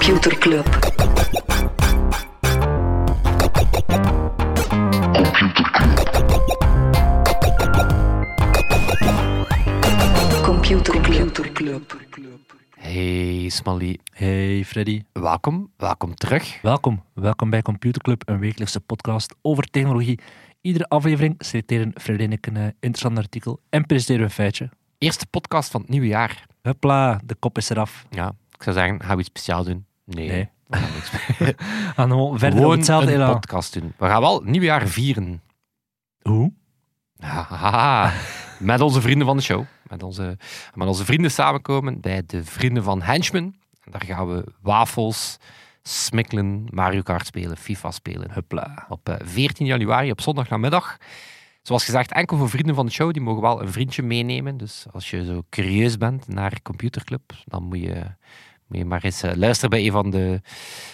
Computer 0.00 0.38
Club. 0.38 0.64
Computer 10.42 11.52
Club. 11.52 11.92
Hey 12.76 13.48
Smally, 13.48 13.98
Hey 14.12 14.64
Freddy, 14.64 15.02
welkom, 15.12 15.70
welkom 15.76 16.14
terug. 16.14 16.60
welkom. 16.62 17.02
Welkom 17.14 17.50
bij 17.50 17.62
Computer 17.62 18.02
Club, 18.02 18.22
een 18.28 18.38
wekelijkse 18.38 18.80
podcast 18.80 19.34
over 19.42 19.64
technologie. 19.64 20.20
Iedere 20.60 20.88
aflevering 20.88 21.34
selecteren 21.38 21.92
Freddy 22.00 22.24
en 22.24 22.32
ik 22.32 22.46
een 22.46 22.56
eh, 22.56 22.62
interessant 22.62 23.18
artikel 23.18 23.60
en 23.68 23.86
presenteren 23.86 24.20
we 24.20 24.26
een 24.26 24.34
feitje. 24.34 24.70
Eerste 24.98 25.26
podcast 25.26 25.70
van 25.70 25.80
het 25.80 25.90
nieuwe 25.90 26.06
jaar. 26.06 26.46
Hupla, 26.62 27.20
de 27.24 27.34
kop 27.34 27.56
is 27.56 27.70
eraf. 27.70 28.06
Ja, 28.10 28.28
ik 28.56 28.62
zou 28.62 28.76
zeggen, 28.76 29.02
gaan 29.02 29.14
we 29.14 29.20
iets 29.20 29.28
speciaals 29.28 29.66
doen? 29.66 29.88
Nee. 30.14 30.28
Nee. 30.28 30.48
gewoon 31.96 32.38
verder 32.38 32.58
op 32.58 32.64
Gewoon 32.64 32.76
hetzelfde 32.76 33.12
een 33.12 33.32
podcast 33.32 33.72
doen. 33.72 33.92
We 33.98 34.06
gaan 34.06 34.20
wel 34.20 34.34
het 34.34 34.44
nieuwe 34.44 34.66
jaar 34.66 34.86
vieren. 34.86 35.42
Hoe? 36.22 36.52
Haha. 37.18 38.12
Met 38.58 38.80
onze 38.80 39.00
vrienden 39.00 39.26
van 39.26 39.36
de 39.36 39.42
show. 39.42 39.64
Met 39.88 40.02
onze, 40.02 40.38
met 40.74 40.88
onze 40.88 41.04
vrienden 41.04 41.30
samenkomen 41.30 42.00
bij 42.00 42.22
de 42.26 42.44
vrienden 42.44 42.82
van 42.82 43.02
Henchman. 43.02 43.54
En 43.84 43.92
daar 43.92 44.04
gaan 44.04 44.28
we 44.28 44.44
wafels, 44.62 45.36
smikkelen, 45.82 46.66
Mario 46.70 47.02
Kart 47.02 47.26
spelen, 47.26 47.56
FIFA 47.56 47.90
spelen. 47.90 48.32
Hupla. 48.32 48.86
Op 48.88 49.08
eh, 49.08 49.14
14 49.22 49.66
januari, 49.66 50.10
op 50.10 50.20
zondagnamiddag. 50.20 50.96
Zoals 51.62 51.84
gezegd, 51.84 52.12
enkel 52.12 52.36
voor 52.36 52.50
vrienden 52.50 52.74
van 52.74 52.86
de 52.86 52.92
show. 52.92 53.12
Die 53.12 53.22
mogen 53.22 53.42
wel 53.42 53.62
een 53.62 53.72
vriendje 53.72 54.02
meenemen. 54.02 54.56
Dus 54.56 54.86
als 54.92 55.10
je 55.10 55.24
zo 55.24 55.42
curieus 55.48 55.96
bent 55.96 56.28
naar 56.28 56.62
Computerclub, 56.62 57.32
dan 57.44 57.62
moet 57.62 57.80
je, 57.80 58.02
maar 58.84 59.04
eens 59.04 59.22
eh, 59.22 59.34
luisteren 59.34 59.70
bij 59.70 59.84
een 59.86 59.92
van, 59.92 60.10
de, 60.10 60.40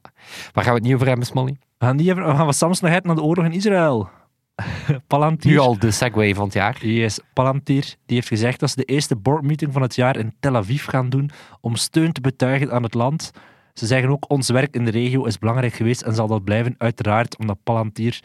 Waar 0.54 0.64
gaan 0.64 0.74
we 0.74 0.80
het 0.80 0.84
niet 0.84 0.94
over 0.94 1.08
hebben, 1.08 1.26
Smolly? 1.26 1.58
we 1.78 1.86
gaan, 1.86 1.96
niet 1.96 2.14
we 2.14 2.22
gaan 2.22 2.38
van 2.38 2.54
Samsung 2.54 3.04
naar 3.04 3.16
de 3.16 3.22
oorlog 3.22 3.46
in 3.46 3.52
Israël. 3.52 4.10
Palantir. 5.08 5.52
Nu 5.52 5.58
al 5.58 5.80
de 5.80 5.92
segway 5.92 6.36
van 6.36 6.44
het 6.44 6.54
jaar. 6.54 6.86
Yes, 6.86 7.20
Palantir 7.34 7.96
die 8.06 8.16
heeft 8.16 8.28
gezegd 8.28 8.60
dat 8.60 8.70
ze 8.70 8.76
de 8.76 8.84
eerste 8.84 9.16
boardmeeting 9.16 9.74
van 9.74 9.82
het 9.82 9.96
jaar 9.96 10.18
in 10.18 10.34
Tel 10.40 10.56
Aviv 10.56 10.86
gaan 10.86 11.10
doen 11.10 11.30
om 11.62 11.76
steun 11.76 12.12
te 12.12 12.22
betuigen 12.22 12.72
aan 12.72 12.84
het 12.84 12.94
land. 12.94 13.32
Ze 13.74 13.86
zeggen 13.86 14.10
ook, 14.10 14.30
ons 14.30 14.50
werk 14.50 14.76
in 14.76 14.86
de 14.86 14.92
regio 14.92 15.26
is 15.26 15.38
belangrijk 15.38 15.74
geweest 15.74 16.02
en 16.02 16.14
zal 16.16 16.28
dat 16.28 16.44
blijven, 16.44 16.76
uiteraard, 16.78 17.38
omdat 17.38 17.64
Palantir 17.64 18.24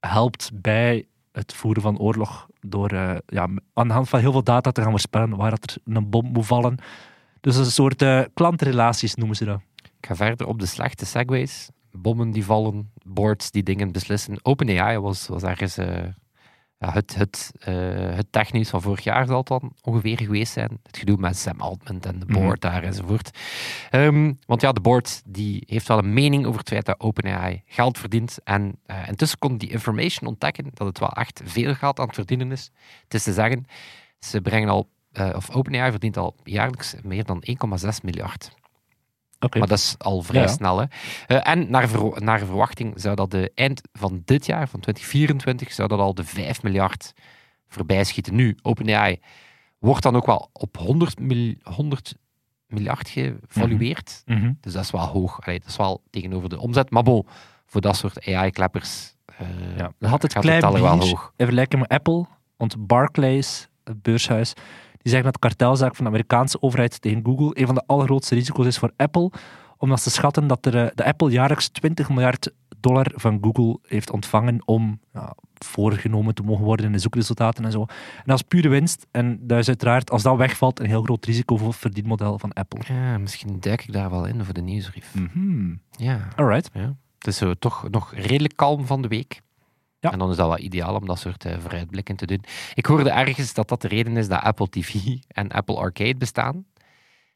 helpt 0.00 0.50
bij 0.54 1.06
het 1.32 1.54
voeren 1.54 1.82
van 1.82 1.98
oorlog 1.98 2.46
door 2.60 2.90
eh, 2.90 3.16
ja, 3.26 3.48
aan 3.72 3.88
de 3.88 3.94
hand 3.94 4.08
van 4.08 4.20
heel 4.20 4.32
veel 4.32 4.42
data 4.42 4.70
te 4.70 4.80
gaan 4.82 4.90
voorspellen 4.90 5.36
waar 5.36 5.50
dat 5.50 5.70
er 5.70 5.96
een 5.96 6.10
bom 6.10 6.26
moet 6.32 6.46
vallen. 6.46 6.78
Dus 7.40 7.54
dat 7.54 7.62
is 7.62 7.66
een 7.66 7.72
soort 7.72 8.02
eh, 8.02 8.20
klantrelaties 8.34 9.14
noemen 9.14 9.36
ze 9.36 9.44
dat. 9.44 9.60
Ik 9.76 10.06
ga 10.06 10.16
verder 10.16 10.46
op 10.46 10.58
de 10.58 10.66
slechte 10.66 11.06
segways. 11.06 11.68
Bommen 11.92 12.30
die 12.30 12.44
vallen, 12.44 12.92
boards 13.04 13.50
die 13.50 13.62
dingen 13.62 13.92
beslissen. 13.92 14.38
OpenAI 14.42 14.98
was, 14.98 15.26
was 15.26 15.42
ergens 15.42 15.76
ja, 16.80 16.92
het, 16.92 17.14
het, 17.14 17.52
eh, 17.58 17.74
het 18.14 18.32
technisch 18.32 18.68
van 18.68 18.82
vorig 18.82 19.04
jaar 19.04 19.26
zal 19.26 19.36
het 19.36 19.46
dan 19.46 19.72
ongeveer 19.82 20.18
geweest 20.18 20.52
zijn. 20.52 20.78
Het 20.82 20.96
gedoe 20.96 21.16
met 21.16 21.36
Sam 21.36 21.60
Altman 21.60 22.00
en 22.00 22.18
de 22.18 22.26
board 22.26 22.60
daar 22.60 22.82
enzovoort. 22.82 23.38
Ehm, 23.90 24.32
want 24.46 24.60
ja, 24.60 24.72
de 24.72 24.80
board 24.80 25.22
die 25.24 25.62
heeft 25.66 25.88
wel 25.88 25.98
een 25.98 26.12
mening 26.12 26.46
over 26.46 26.58
het 26.58 26.68
feit 26.68 26.84
dat 26.84 27.00
OpenAI 27.00 27.62
geld 27.66 27.98
verdient. 27.98 28.38
En 28.44 28.80
intussen 29.06 29.38
kon 29.38 29.56
die 29.56 29.70
information 29.70 30.28
ontdekken 30.28 30.70
dat 30.74 30.86
het 30.86 30.98
wel 30.98 31.12
echt 31.12 31.42
veel 31.44 31.74
geld 31.74 31.98
aan 31.98 32.06
het 32.06 32.14
verdienen 32.14 32.52
is. 32.52 32.70
Het 33.04 33.14
is 33.14 33.22
te 33.22 33.32
zeggen, 33.32 33.66
ze 34.18 34.40
brengen 34.40 34.68
al, 34.68 34.88
eh, 35.12 35.30
of 35.36 35.50
OpenAI 35.50 35.90
verdient 35.90 36.16
al 36.16 36.36
jaarlijks 36.44 36.94
meer 37.02 37.24
dan 37.24 37.42
1,6 37.78 37.88
miljard. 38.02 38.50
Oké. 39.40 39.58
Maar 39.58 39.68
dat 39.68 39.78
is 39.78 39.94
al 39.98 40.22
vrij 40.22 40.42
Ja. 40.42 40.48
snel. 40.48 40.78
Hè. 40.78 40.84
Eh, 41.26 41.48
en 41.52 41.70
naar, 41.70 41.88
ver- 41.88 42.22
naar 42.22 42.38
verwachting 42.38 42.92
zou 42.96 43.14
dat 43.16 43.30
de 43.30 43.52
eind 43.54 43.80
van 43.92 44.22
dit 44.24 44.46
jaar, 44.46 44.68
van 44.68 44.80
2024, 44.80 45.72
zou 45.72 45.88
dat 45.88 45.98
al 45.98 46.14
de 46.14 46.24
5 46.24 46.62
miljard 46.62 47.12
voorbij 47.68 48.04
schieten. 48.04 48.34
Nu, 48.34 48.56
OpenAI 48.62 49.20
wordt 49.78 50.02
dan 50.02 50.16
ook 50.16 50.26
wel 50.26 50.50
op 50.52 50.76
100, 50.76 51.18
mil- 51.20 51.54
100 51.62 52.14
miljard 52.66 53.08
gevalueerd. 53.08 54.22
Mhm. 54.26 54.52
Dus 54.60 54.72
dat 54.72 54.82
is 54.84 54.90
wel 54.90 55.06
hoog. 55.06 55.40
Allee, 55.40 55.58
dat 55.58 55.68
is 55.68 55.76
wel 55.76 56.02
tegenover 56.10 56.48
de 56.48 56.58
omzet. 56.60 56.90
Maar 56.90 57.02
bon, 57.02 57.26
voor 57.66 57.80
dat 57.80 57.96
soort 57.96 58.26
AI-kleppers 58.26 59.14
eh 59.26 59.46
Ja. 59.76 59.92
Dat 59.98 60.10
had 60.10 60.22
het 60.22 60.32
gaat 60.32 60.44
het 60.44 60.60
wel 60.62 60.72
bier 60.72 60.80
hoog. 60.82 61.22
in 61.36 61.44
vergelijking 61.44 61.80
met 61.80 61.90
Apple. 61.90 62.26
Want 62.56 62.86
Barclays, 62.86 63.68
het 63.84 64.02
beurshuis, 64.02 64.54
die 65.02 65.12
zeggen 65.12 65.24
dat 65.24 65.32
de 65.32 65.48
kartelzaak 65.48 65.94
van 65.94 66.04
de 66.04 66.10
Amerikaanse 66.10 66.62
overheid 66.62 67.00
tegen 67.00 67.24
Google 67.24 67.60
een 67.60 67.66
van 67.66 67.74
de 67.74 67.82
allergrootste 67.86 68.34
risico's 68.34 68.66
is 68.66 68.78
voor 68.78 68.92
Apple. 68.96 69.30
Omdat 69.76 70.00
ze 70.00 70.10
schatten 70.10 70.46
dat 70.46 70.66
er, 70.66 70.84
eh, 70.84 70.90
de 70.94 71.04
Apple 71.04 71.30
jaarlijks 71.30 71.68
20 71.68 72.08
miljard 72.08 72.52
dollar 72.80 73.12
van 73.14 73.38
Google 73.40 73.78
heeft 73.82 74.10
ontvangen 74.10 74.62
om 74.64 75.00
ja, 75.12 75.34
voorgenomen 75.54 76.34
te 76.34 76.42
mogen 76.42 76.64
worden 76.64 76.86
in 76.86 76.92
de 76.92 76.98
zoekresultaten 76.98 77.64
en 77.64 77.72
zo. 77.72 77.80
En 78.16 78.24
dat 78.24 78.36
is 78.36 78.42
pure 78.48 78.68
winst. 78.68 79.06
En 79.10 79.38
dat 79.42 79.58
is 79.58 79.68
uiteraard, 79.68 80.10
als 80.10 80.22
dat 80.22 80.36
wegvalt, 80.36 80.80
een 80.80 80.86
heel 80.86 81.02
groot 81.02 81.24
risico 81.24 81.56
voor 81.56 81.68
het 81.68 81.76
verdienmodel 81.76 82.38
van 82.38 82.52
Apple. 82.52 82.94
Ja, 82.94 83.18
misschien 83.18 83.60
duik 83.60 83.82
ik 83.82 83.92
daar 83.92 84.10
wel 84.10 84.26
in 84.26 84.44
voor 84.44 84.54
de 84.54 84.60
nieuwsbrief. 84.60 85.14
Mhm. 85.14 85.74
Ja. 85.90 86.28
Alright. 86.36 86.70
Ja. 86.72 86.94
Het 87.18 87.26
is 87.26 87.36
zo 87.36 87.54
toch 87.54 87.90
nog 87.90 88.14
redelijk 88.14 88.56
kalm 88.56 88.86
van 88.86 89.02
de 89.02 89.08
week. 89.08 89.40
Ja. 90.00 90.12
En 90.12 90.18
dan 90.18 90.30
is 90.30 90.36
dat 90.36 90.46
wel 90.48 90.58
ideaal 90.58 90.94
om 90.94 91.06
dat 91.06 91.18
soort 91.18 91.44
eh, 91.44 91.58
vooruitblikken 91.58 92.16
te 92.16 92.26
doen. 92.26 92.44
Ik 92.74 92.86
hoorde 92.86 93.10
ergens 93.10 93.54
dat 93.54 93.68
dat 93.68 93.82
de 93.82 93.88
reden 93.88 94.16
is 94.16 94.28
dat 94.28 94.42
Apple 94.42 94.68
TV 94.68 94.94
en 95.28 95.50
Apple 95.50 95.76
Arcade 95.76 96.16
bestaan. 96.16 96.64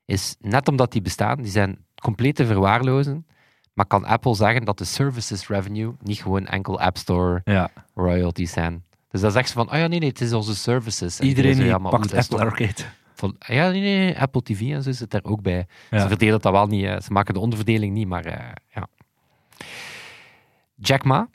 Is 0.04 0.36
net 0.40 0.68
omdat 0.68 0.92
die 0.92 1.02
bestaan, 1.02 1.42
die 1.42 1.50
zijn 1.50 1.78
compleet 2.02 2.34
te 2.36 2.46
verwaarlozen. 2.46 3.26
Maar 3.72 3.86
kan 3.86 4.04
Apple 4.04 4.34
zeggen 4.34 4.64
dat 4.64 4.78
de 4.78 4.84
services 4.84 5.48
revenue 5.48 5.94
niet 6.02 6.22
gewoon 6.22 6.46
enkel 6.46 6.80
App 6.80 6.96
Store 6.96 7.40
Ja. 7.44 7.70
royalties 7.94 8.52
zijn. 8.52 8.84
Dus 9.10 9.20
dan 9.20 9.30
zegt 9.30 9.48
ze 9.48 9.54
van, 9.54 9.70
oh 9.72 9.78
ja, 9.78 9.86
nee, 9.86 9.98
nee, 9.98 10.08
het 10.08 10.20
is 10.20 10.32
onze 10.32 10.54
services. 10.54 11.18
En 11.18 11.26
Iedereen 11.26 11.56
die 11.56 11.78
pakt 11.78 12.14
Apple 12.14 12.38
Arcade. 12.38 12.82
Vol- 13.14 13.34
ja, 13.38 13.70
nee, 13.70 13.80
nee, 13.80 14.20
Apple 14.20 14.42
TV 14.42 14.60
en 14.60 14.82
zo 14.82 14.92
zit 14.92 15.10
daar 15.10 15.24
ook 15.24 15.42
bij. 15.42 15.66
Ja. 15.90 16.00
Ze 16.00 16.08
verdelen 16.08 16.40
dat 16.40 16.52
wel 16.52 16.66
niet, 16.66 16.84
eh, 16.84 17.00
ze 17.00 17.12
maken 17.12 17.34
de 17.34 17.40
onderverdeling 17.40 17.94
niet, 17.94 18.08
maar 18.08 18.24
eh, 18.24 18.48
ja. 18.74 18.86
Jack 20.76 21.04
Ma, 21.04 21.28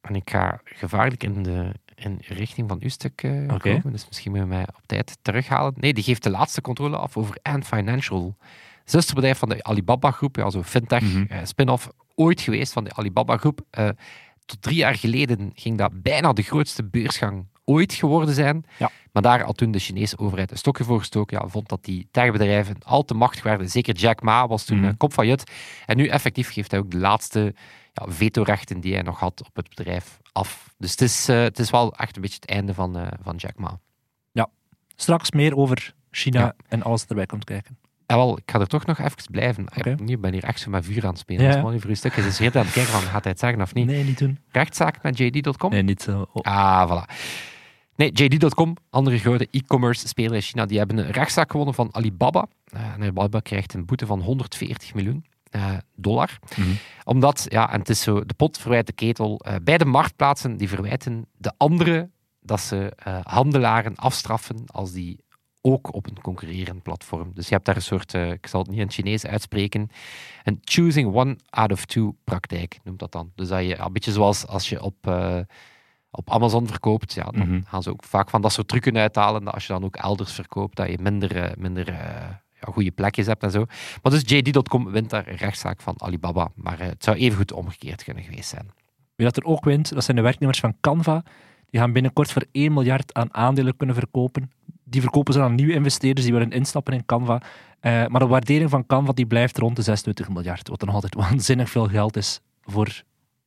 en 0.00 0.14
ik 0.14 0.30
ga 0.30 0.60
gevaarlijk 0.64 1.22
in 1.24 1.42
de 1.42 1.72
in 1.94 2.18
richting 2.20 2.68
van 2.68 2.78
uw 2.82 2.88
stuk 2.88 3.22
eh, 3.22 3.46
komen, 3.58 3.92
dus 3.92 4.06
misschien 4.06 4.30
moet 4.30 4.40
je 4.40 4.46
mij 4.46 4.62
op 4.68 4.82
tijd 4.86 5.18
terughalen. 5.22 5.72
Nee, 5.76 5.94
die 5.94 6.04
geeft 6.04 6.22
de 6.22 6.30
laatste 6.30 6.60
controle 6.60 6.96
af 6.96 7.16
over 7.16 7.36
Ant 7.42 7.66
Financial, 7.66 8.36
zusterbedrijf 8.84 9.38
van 9.38 9.48
de 9.48 9.62
Alibaba-groep, 9.64 10.36
ja, 10.36 10.50
zo 10.50 10.62
fintech, 10.62 11.02
Mhm. 11.02 11.24
eh, 11.28 11.38
spin-off, 11.44 11.88
ooit 12.14 12.40
geweest 12.40 12.72
van 12.72 12.84
de 12.84 12.94
Alibaba-groep. 12.94 13.60
Eh, 13.70 13.88
tot 14.46 14.62
drie 14.62 14.76
jaar 14.76 14.94
geleden 14.94 15.50
ging 15.54 15.78
dat 15.78 16.02
bijna 16.02 16.32
de 16.32 16.42
grootste 16.42 16.84
beursgang 16.84 17.46
ooit 17.68 17.92
geworden 17.92 18.34
zijn. 18.34 18.64
Ja. 18.78 18.90
Maar 19.12 19.22
daar 19.22 19.40
had 19.44 19.56
toen 19.56 19.70
de 19.70 19.78
Chinese 19.78 20.18
overheid 20.18 20.50
een 20.50 20.56
stokje 20.56 20.84
voor 20.84 20.98
gestoken. 20.98 21.38
Ja, 21.40 21.48
vond 21.48 21.68
dat 21.68 21.84
die 21.84 22.08
techbedrijven 22.10 22.76
al 22.84 23.04
te 23.04 23.14
machtig 23.14 23.42
werden. 23.42 23.68
Zeker 23.70 23.94
Jack 23.94 24.22
Ma 24.22 24.46
was 24.46 24.64
toen 24.64 24.84
eh, 24.84 24.90
kop 24.96 25.12
van 25.12 25.26
Jut. 25.26 25.50
En 25.86 25.96
nu 25.96 26.06
effectief 26.06 26.52
geeft 26.52 26.70
hij 26.70 26.80
ook 26.80 26.90
de 26.90 26.98
laatste 26.98 27.54
ja, 27.92 28.04
vetorechten 28.08 28.80
die 28.80 28.92
hij 28.94 29.02
nog 29.02 29.20
had 29.20 29.40
op 29.46 29.56
het 29.56 29.68
bedrijf 29.74 30.18
af. 30.32 30.74
Dus 30.78 30.90
het 30.90 31.00
is, 31.00 31.28
eh, 31.28 31.40
het 31.42 31.58
is 31.58 31.70
wel 31.70 31.94
echt 31.96 32.16
een 32.16 32.22
beetje 32.22 32.38
het 32.40 32.50
einde 32.50 32.74
van, 32.74 32.98
eh, 32.98 33.06
van 33.22 33.36
Jack 33.36 33.58
Ma. 33.58 33.78
Straks 35.00 35.30
meer 35.30 35.56
over 35.56 35.94
China 36.10 36.40
Ja. 36.40 36.54
en 36.68 36.82
alles 36.82 37.06
erbij 37.06 37.26
komt 37.26 37.44
kijken. 37.44 37.78
En 38.06 38.16
wel, 38.16 38.36
ik 38.38 38.50
ga 38.50 38.60
er 38.60 38.66
toch 38.66 38.86
nog 38.86 38.98
even 38.98 39.16
blijven. 39.30 39.66
Oké. 39.76 39.94
Nu 39.98 40.18
ben 40.18 40.32
ik 40.34 40.40
hier 40.40 40.48
echt 40.48 40.60
zo 40.60 40.70
met 40.70 40.84
vuur 40.84 41.02
aan 41.04 41.10
het 41.10 41.18
spelen. 41.18 41.42
Ja, 41.42 41.48
Ja. 41.48 41.56
ja. 41.56 41.62
Dat 41.62 41.72
is 41.72 41.78
mooi 41.78 41.86
voor 41.86 41.96
stukjes. 41.96 42.24
Dus 42.24 42.38
je 42.38 42.58
aan 42.58 42.64
het 42.64 42.72
kijken 42.72 42.92
van, 42.92 43.00
gaat 43.02 43.22
hij 43.22 43.32
het 43.32 43.40
zeggen 43.40 43.60
of 43.60 43.74
niet? 43.74 43.86
Nee, 43.86 44.04
niet 44.04 44.18
doen. 44.18 44.38
Rechtszaak 44.52 45.02
met 45.02 45.18
JD.com? 45.18 45.70
Nee, 45.70 45.82
niet 45.82 46.02
zo. 46.02 46.26
Oh. 46.32 46.42
Ah, 46.42 46.90
voilà. 46.90 47.14
Nee, 47.98 48.12
JD.com, 48.12 48.76
andere 48.90 49.18
grote 49.18 49.48
e-commerce 49.50 50.08
speler 50.08 50.34
in 50.34 50.42
China, 50.42 50.66
die 50.66 50.78
hebben 50.78 50.98
een 50.98 51.10
rechtszaak 51.10 51.50
gewonnen 51.50 51.74
van 51.74 51.88
Alibaba. 51.94 52.46
Eh, 52.64 52.80
en 52.92 53.00
Alibaba 53.00 53.40
krijgt 53.40 53.74
een 53.74 53.86
boete 53.86 54.06
van 54.06 54.20
140 54.20 54.94
miljoen 54.94 55.24
eh, 55.50 55.76
dollar. 55.94 56.38
Mhm. 56.56 56.68
Omdat, 57.04 57.46
ja, 57.48 57.72
en 57.72 57.78
het 57.78 57.88
is 57.88 58.00
zo, 58.00 58.24
de 58.24 58.34
pot 58.34 58.58
verwijt 58.58 58.86
de 58.86 58.92
ketel. 58.92 59.38
eh, 59.38 59.54
beide 59.62 59.84
marktplaatsen 59.84 60.56
die 60.56 60.68
verwijten 60.68 61.26
de 61.36 61.52
andere 61.56 62.10
dat 62.40 62.60
ze 62.60 62.92
handelaren 63.22 63.96
afstraffen 63.96 64.62
als 64.66 64.92
die 64.92 65.24
ook 65.60 65.94
op 65.94 66.06
een 66.06 66.20
concurrerend 66.20 66.82
platform. 66.82 67.30
Dus 67.34 67.48
je 67.48 67.54
hebt 67.54 67.66
daar 67.66 67.76
een 67.76 67.82
soort, 67.82 68.14
ik 68.14 68.46
zal 68.46 68.60
het 68.60 68.68
niet 68.70 68.78
in 68.78 68.84
het 68.84 68.94
Chinees 68.94 69.26
uitspreken, 69.26 69.88
een 70.44 70.58
choosing 70.62 71.14
one 71.14 71.36
out 71.50 71.72
of 71.72 71.84
two 71.84 72.16
praktijk 72.24 72.78
noemt 72.84 72.98
dat 72.98 73.12
dan. 73.12 73.32
Dus 73.34 73.48
dat 73.48 73.66
je, 73.66 73.78
een 73.78 73.92
beetje 73.92 74.12
zoals 74.12 74.46
als 74.46 74.68
je 74.68 74.82
op, 74.82 75.06
op 76.10 76.30
Amazon 76.30 76.66
verkoopt, 76.66 77.12
ja, 77.12 77.24
dan 77.24 77.48
Mhm. 77.48 77.60
gaan 77.64 77.82
ze 77.82 77.90
ook 77.90 78.04
vaak 78.04 78.30
van 78.30 78.42
dat 78.42 78.52
soort 78.52 78.68
trucken 78.68 78.96
uithalen, 78.96 79.44
dat 79.44 79.54
als 79.54 79.66
je 79.66 79.72
dan 79.72 79.84
ook 79.84 79.96
elders 79.96 80.32
verkoopt, 80.32 80.76
dat 80.76 80.88
je 80.90 80.98
minder, 81.00 81.36
eh, 81.36 81.56
minder 81.56 81.88
eh, 81.88 81.94
ja, 82.60 82.72
goede 82.72 82.90
plekjes 82.90 83.26
hebt 83.26 83.42
en 83.42 83.50
zo. 83.50 83.64
Maar 84.02 84.12
dus 84.12 84.22
JD.com 84.24 84.90
wint 84.90 85.10
daar 85.10 85.26
een 85.28 85.36
rechtszaak 85.36 85.80
van 85.80 85.94
Alibaba, 86.02 86.48
maar 86.54 86.80
eh, 86.80 86.86
het 86.88 87.04
zou 87.04 87.16
evengoed 87.16 87.52
omgekeerd 87.52 88.04
kunnen 88.04 88.22
geweest 88.24 88.48
zijn. 88.48 88.70
Wie 89.16 89.26
dat 89.26 89.36
er 89.36 89.44
ook 89.44 89.64
wint, 89.64 89.94
dat 89.94 90.04
zijn 90.04 90.16
de 90.16 90.22
werknemers 90.22 90.60
van 90.60 90.76
Canva. 90.80 91.22
Die 91.70 91.80
gaan 91.80 91.92
binnenkort 91.92 92.32
voor 92.32 92.44
1 92.52 92.72
miljard 92.72 93.14
aan 93.14 93.34
aandelen 93.34 93.76
kunnen 93.76 93.96
verkopen. 93.96 94.50
Die 94.84 95.00
verkopen 95.00 95.32
ze 95.34 95.40
aan 95.40 95.54
nieuwe 95.54 95.72
investeerders 95.72 96.26
die 96.26 96.34
willen 96.36 96.50
instappen 96.50 96.94
in 96.94 97.04
Canva. 97.06 97.40
Maar 97.80 98.18
de 98.18 98.26
waardering 98.26 98.70
van 98.70 98.86
Canva 98.86 99.12
die 99.12 99.26
blijft 99.26 99.58
rond 99.58 99.76
de 99.76 99.82
26 99.82 100.28
miljard. 100.28 100.68
Wat 100.68 100.80
dan 100.80 100.88
altijd 100.88 101.14
waanzinnig 101.24 101.70
veel 101.70 101.88
geld 101.88 102.16
is 102.16 102.40
voor 102.62 103.02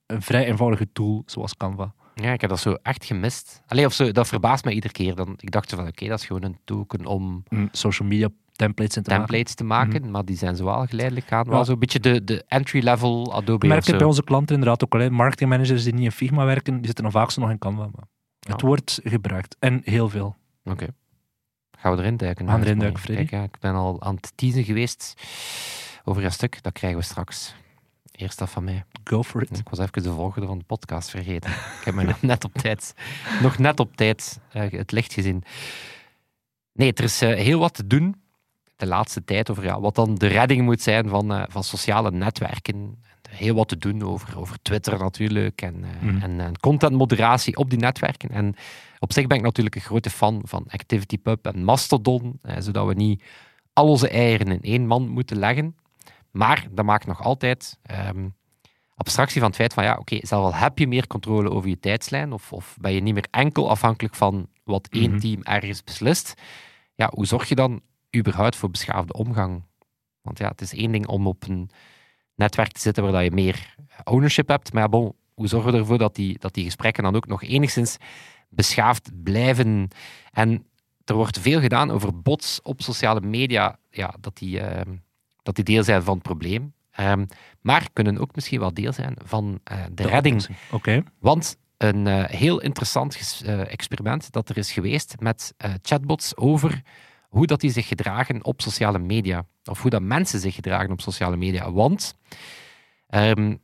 een 0.06 0.22
vrij 0.22 0.46
eenvoudige 0.46 0.88
tool 0.94 1.24
zoals 1.26 1.58
Canva. 1.58 1.94
Ja, 2.16 2.32
ik 2.34 2.42
heb 2.42 2.50
dat 2.50 2.60
zo 2.60 2.74
echt 2.82 3.06
gemist. 3.06 3.62
Allee, 3.68 3.86
of 3.86 3.94
zo, 3.94 4.12
dat 4.12 4.28
verbaast 4.28 4.66
me 4.66 4.72
iedere 4.74 4.94
keer. 4.94 5.16
Dan, 5.16 5.34
ik 5.38 5.52
dacht 5.52 5.70
zo 5.70 5.76
van, 5.78 5.88
oké, 5.88 6.08
dat 6.08 6.20
is 6.20 6.26
gewoon 6.26 6.44
een 6.44 6.58
token 6.66 7.06
om 7.06 7.44
Mm, 7.50 7.70
Social 7.72 8.08
media 8.08 8.30
templates 8.52 8.94
te 8.94 9.00
maken. 9.02 9.18
templates 9.26 9.54
te 9.56 9.64
maken, 9.64 10.12
maar 10.12 10.26
die 10.26 10.38
zijn 10.38 10.56
zo 10.56 10.66
wel 10.66 10.86
geleidelijk 10.86 11.28
gaan. 11.28 11.46
Wel 11.46 11.58
Ja. 11.58 11.64
zo'n 11.64 11.80
beetje 11.80 12.00
de, 12.00 12.24
de 12.24 12.44
entry-level 12.48 13.34
Adobe 13.34 13.68
of 13.68 13.84
zo. 13.84 13.90
het 13.90 13.98
bij 13.98 14.08
onze 14.08 14.24
klanten 14.24 14.56
inderdaad 14.56 14.84
ook 14.84 14.94
al. 14.94 15.00
hè. 15.00 15.10
Marketingmanagers 15.10 15.84
die 15.84 15.94
niet 15.94 16.04
in 16.04 16.12
Figma 16.12 16.46
werken, 16.46 16.76
die 16.78 16.86
zitten 16.86 17.04
dan 17.04 17.14
vaak 17.14 17.32
zo 17.32 17.42
nog 17.42 17.50
in 17.50 17.58
Canva. 17.58 17.90
Maar 17.96 18.06
het 18.40 18.62
wordt 18.62 19.00
gebruikt. 19.04 19.56
En 19.60 19.82
heel 19.84 20.10
veel. 20.10 20.36
Oké. 20.64 20.88
Gaan 21.78 21.96
we 21.96 22.02
erin 22.02 22.18
duiken? 22.18 22.46
We 22.46 22.52
gaan 22.52 22.62
erin 22.62 22.80
duiken, 22.80 23.02
Freddy. 23.02 23.26
Kijk, 23.26 23.42
ja, 23.42 23.44
ik 23.48 23.60
ben 23.60 23.74
al 23.74 24.02
aan 24.02 24.16
het 24.16 24.32
teasen 24.36 24.64
geweest 24.64 25.14
over 26.04 26.24
een 26.24 26.32
stuk. 26.32 26.64
Dat 26.64 26.74
krijgen 26.74 27.00
we 27.00 27.06
straks. 27.06 27.56
Eerst 28.22 28.38
dat 28.40 28.50
van 28.50 28.64
mij. 28.64 28.84
Go 29.04 29.24
for 29.24 29.42
it. 29.42 29.58
Ik 29.58 29.70
was 29.70 29.80
even 29.80 30.04
de 30.04 30.12
volgende 30.12 30.48
van 30.48 30.58
de 30.58 30.64
podcast 30.64 31.10
vergeten. 31.10 31.52
Ik 31.52 31.82
heb 31.86 31.94
me 31.94 32.04
nog 32.04 32.22
net 32.22 32.44
op 32.44 32.54
tijd, 32.54 32.94
nog 33.42 33.58
net 33.58 33.80
op 33.80 33.96
tijd 33.96 34.40
eh, 34.52 34.72
het 34.72 34.92
licht 34.92 35.14
gezien. 35.14 35.44
Nee, 36.74 36.94
er 36.94 37.04
is 37.04 37.22
eh, 37.22 37.34
heel 37.34 37.60
wat 37.60 37.74
te 37.74 37.88
doen 37.88 38.16
de 38.76 38.86
laatste 38.86 39.24
tijd 39.24 39.50
over 39.52 39.64
ja, 39.64 39.80
wat 39.80 39.96
dan 39.96 40.16
de 40.16 40.28
redding 40.28 40.62
moet 40.62 40.82
zijn 40.82 41.10
van, 41.10 41.34
eh, 41.34 41.44
van 41.48 41.64
sociale 41.64 42.12
netwerken. 42.12 43.04
Heel 43.30 43.56
wat 43.56 43.68
te 43.68 43.78
doen 43.78 44.02
over, 44.04 44.40
over 44.40 44.58
Twitter 44.62 45.00
natuurlijk 45.00 45.62
en, 45.62 45.86
Mhm. 46.02 46.22
en, 46.22 46.40
en 46.40 46.60
contentmoderatie 46.60 47.56
op 47.58 47.70
die 47.70 47.80
netwerken. 47.80 48.30
En 48.30 48.56
op 49.00 49.14
zich 49.14 49.28
ben 49.28 49.38
ik 49.38 49.44
natuurlijk 49.44 49.76
een 49.76 49.82
grote 49.82 50.10
fan 50.10 50.42
van 50.44 50.66
ActivityPub 50.68 51.46
en 51.46 51.64
Mastodon, 51.64 52.40
zodat 52.60 52.88
we 52.88 52.94
niet 52.94 53.24
al 53.74 53.88
onze 53.88 54.10
eieren 54.10 54.48
in 54.48 54.62
één 54.62 54.88
man 54.88 55.08
moeten 55.08 55.38
leggen. 55.38 55.76
Maar 56.32 56.68
dat 56.72 56.86
maakt 56.86 57.06
nog 57.06 57.22
altijd 57.24 57.78
ehm, 57.82 58.30
abstractie 58.96 59.40
van 59.40 59.48
het 59.50 59.58
feit 59.58 59.74
van, 59.74 59.84
ja, 59.84 59.96
oké, 60.00 60.18
zelf 60.22 60.44
al 60.44 60.60
heb 60.60 60.80
je 60.80 60.88
meer 60.88 61.08
controle 61.08 61.50
over 61.50 61.70
je 61.70 61.80
tijdslijn, 61.80 62.32
of, 62.32 62.54
of 62.54 62.76
ben 62.80 62.94
je 62.94 63.02
niet 63.02 63.14
meer 63.14 63.28
enkel 63.32 63.70
afhankelijk 63.70 64.16
van 64.16 64.48
wat 64.64 64.88
één 64.92 65.10
Mhm. 65.10 65.20
team 65.20 65.42
ergens 65.44 65.84
beslist, 65.84 66.34
ja, 66.96 67.10
hoe 67.14 67.26
zorg 67.26 67.50
je 67.50 67.56
dan 67.56 67.82
überhaupt 68.18 68.56
voor 68.56 68.70
beschaafde 68.72 69.14
omgang? 69.14 69.64
Want 70.22 70.38
ja, 70.38 70.48
het 70.48 70.62
is 70.62 70.74
één 70.74 70.92
ding 70.92 71.08
om 71.08 71.28
op 71.28 71.44
een 71.48 71.70
netwerk 72.36 72.72
te 72.72 72.80
zitten 72.80 73.04
waar 73.04 73.12
dat 73.12 73.24
je 73.24 73.32
meer 73.32 73.76
ownership 74.04 74.48
hebt, 74.48 74.74
maar 74.74 74.82
ja, 74.84 74.90
bon, 74.90 75.14
hoe 75.34 75.48
zorgen 75.48 75.72
we 75.72 75.78
ervoor 75.78 75.98
dat 75.98 76.16
die, 76.16 76.40
dat 76.40 76.54
die 76.54 76.64
gesprekken 76.64 77.04
dan 77.04 77.16
ook 77.16 77.28
nog 77.28 77.44
enigszins 77.44 77.98
beschaafd 78.50 79.24
blijven? 79.24 79.88
En 80.32 80.66
er 81.06 81.16
wordt 81.16 81.40
veel 81.40 81.60
gedaan 81.60 81.92
over 81.92 82.22
bots 82.22 82.62
op 82.62 82.82
sociale 82.82 83.22
media, 83.22 83.78
ja, 83.90 84.14
dat, 84.20 84.38
die, 84.38 84.60
ehm, 84.60 84.96
dat 85.44 85.56
die 85.56 85.64
deel 85.64 85.84
zijn 85.84 86.04
van 86.04 86.14
het 86.14 86.24
probleem. 86.24 86.74
Ehm, 86.92 87.26
maar 87.62 87.90
kunnen 87.94 88.18
ook 88.18 88.36
misschien 88.36 88.60
wel 88.60 88.74
deel 88.74 88.94
zijn 88.94 89.16
van 89.24 89.60
eh, 89.64 89.84
de 89.92 90.08
redding. 90.08 90.48
Oké. 90.72 91.04
Want 91.20 91.58
een 91.78 92.08
eh, 92.08 92.24
heel 92.24 92.62
interessant 92.62 93.42
eh, 93.46 93.72
experiment 93.72 94.32
dat 94.32 94.50
er 94.50 94.58
is 94.58 94.72
geweest 94.72 95.16
met 95.20 95.54
chatbots 95.82 96.38
over 96.38 96.82
hoe 97.30 97.46
dat 97.46 97.60
die 97.60 97.72
zich 97.72 97.88
gedragen 97.88 98.46
op 98.46 98.62
sociale 98.62 99.00
media. 99.00 99.46
Of 99.64 99.82
hoe 99.82 99.90
dat 99.90 100.02
mensen 100.02 100.40
zich 100.40 100.56
gedragen 100.56 100.92
op 100.92 101.02
sociale 101.02 101.38
media. 101.38 101.72
Want 101.72 102.16
ehm, 103.08 103.56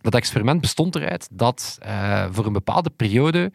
dat 0.00 0.14
experiment 0.14 0.60
bestond 0.60 0.94
eruit 0.94 1.28
dat 1.32 1.78
voor 2.30 2.46
een 2.46 2.52
bepaalde 2.52 2.90
periode 2.90 3.52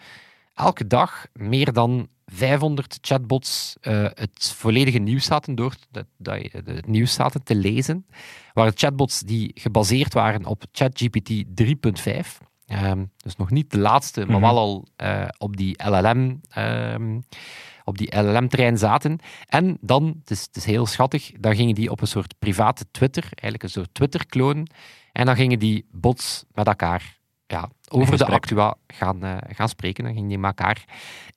elke 0.54 0.88
dag 0.88 1.28
meer 1.34 1.74
dan 1.74 2.10
500 2.32 2.98
chatbots 3.02 3.76
eh, 3.82 4.04
het 4.14 4.54
volledige 4.56 4.98
nieuws 4.98 5.26
zaten 5.26 5.56
door 5.56 5.76
dat, 5.92 6.06
dat, 6.18 6.42
je- 6.42 6.62
het 6.66 6.88
nieuws 6.88 7.14
zaten 7.14 7.44
te 7.44 7.56
lezen. 7.56 8.06
Waren 8.54 8.74
chatbots 8.76 9.20
die 9.20 9.52
gebaseerd 9.54 10.14
waren 10.14 10.46
op 10.46 10.64
ChatGPT 10.72 11.44
3.5. 11.56 12.38
Ehm, 12.66 13.06
dus 13.18 13.36
nog 13.36 13.52
niet 13.52 13.72
de 13.72 13.78
laatste, 13.80 14.20
maar 14.26 14.40
Mhm. 14.40 14.46
wel 14.46 14.58
al 14.58 14.88
eh, 14.96 15.28
op 15.38 15.58
die 15.58 15.84
LLM, 15.90 16.42
ehm, 16.50 17.20
op 17.84 17.98
die 17.98 18.16
LLM-trein 18.20 18.78
zaten. 18.78 19.20
En 19.46 19.78
dan, 19.82 20.16
het 20.20 20.32
is, 20.32 20.42
het 20.42 20.56
is 20.56 20.66
heel 20.66 20.86
schattig, 20.86 21.32
dan 21.40 21.56
gingen 21.56 21.76
die 21.76 21.92
op 21.92 22.02
een 22.02 22.08
soort 22.08 22.34
private 22.40 22.86
Twitter, 22.92 23.24
eigenlijk 23.24 23.64
een 23.64 23.70
soort 23.70 23.94
Twitter-kloon. 23.94 24.68
En 25.12 25.26
dan 25.26 25.36
gingen 25.36 25.60
die 25.60 25.88
bots 25.92 26.44
met 26.54 26.68
elkaar 26.68 27.17
ja, 27.48 27.70
over 27.90 28.18
de 28.18 28.26
actua 28.26 28.76
gaan, 28.88 29.24
eh, 29.24 29.38
gaan 29.56 29.70
spreken. 29.70 30.04
Dan 30.04 30.14
gingen 30.14 30.30
die 30.30 30.38
met 30.38 30.48
elkaar 30.58 30.86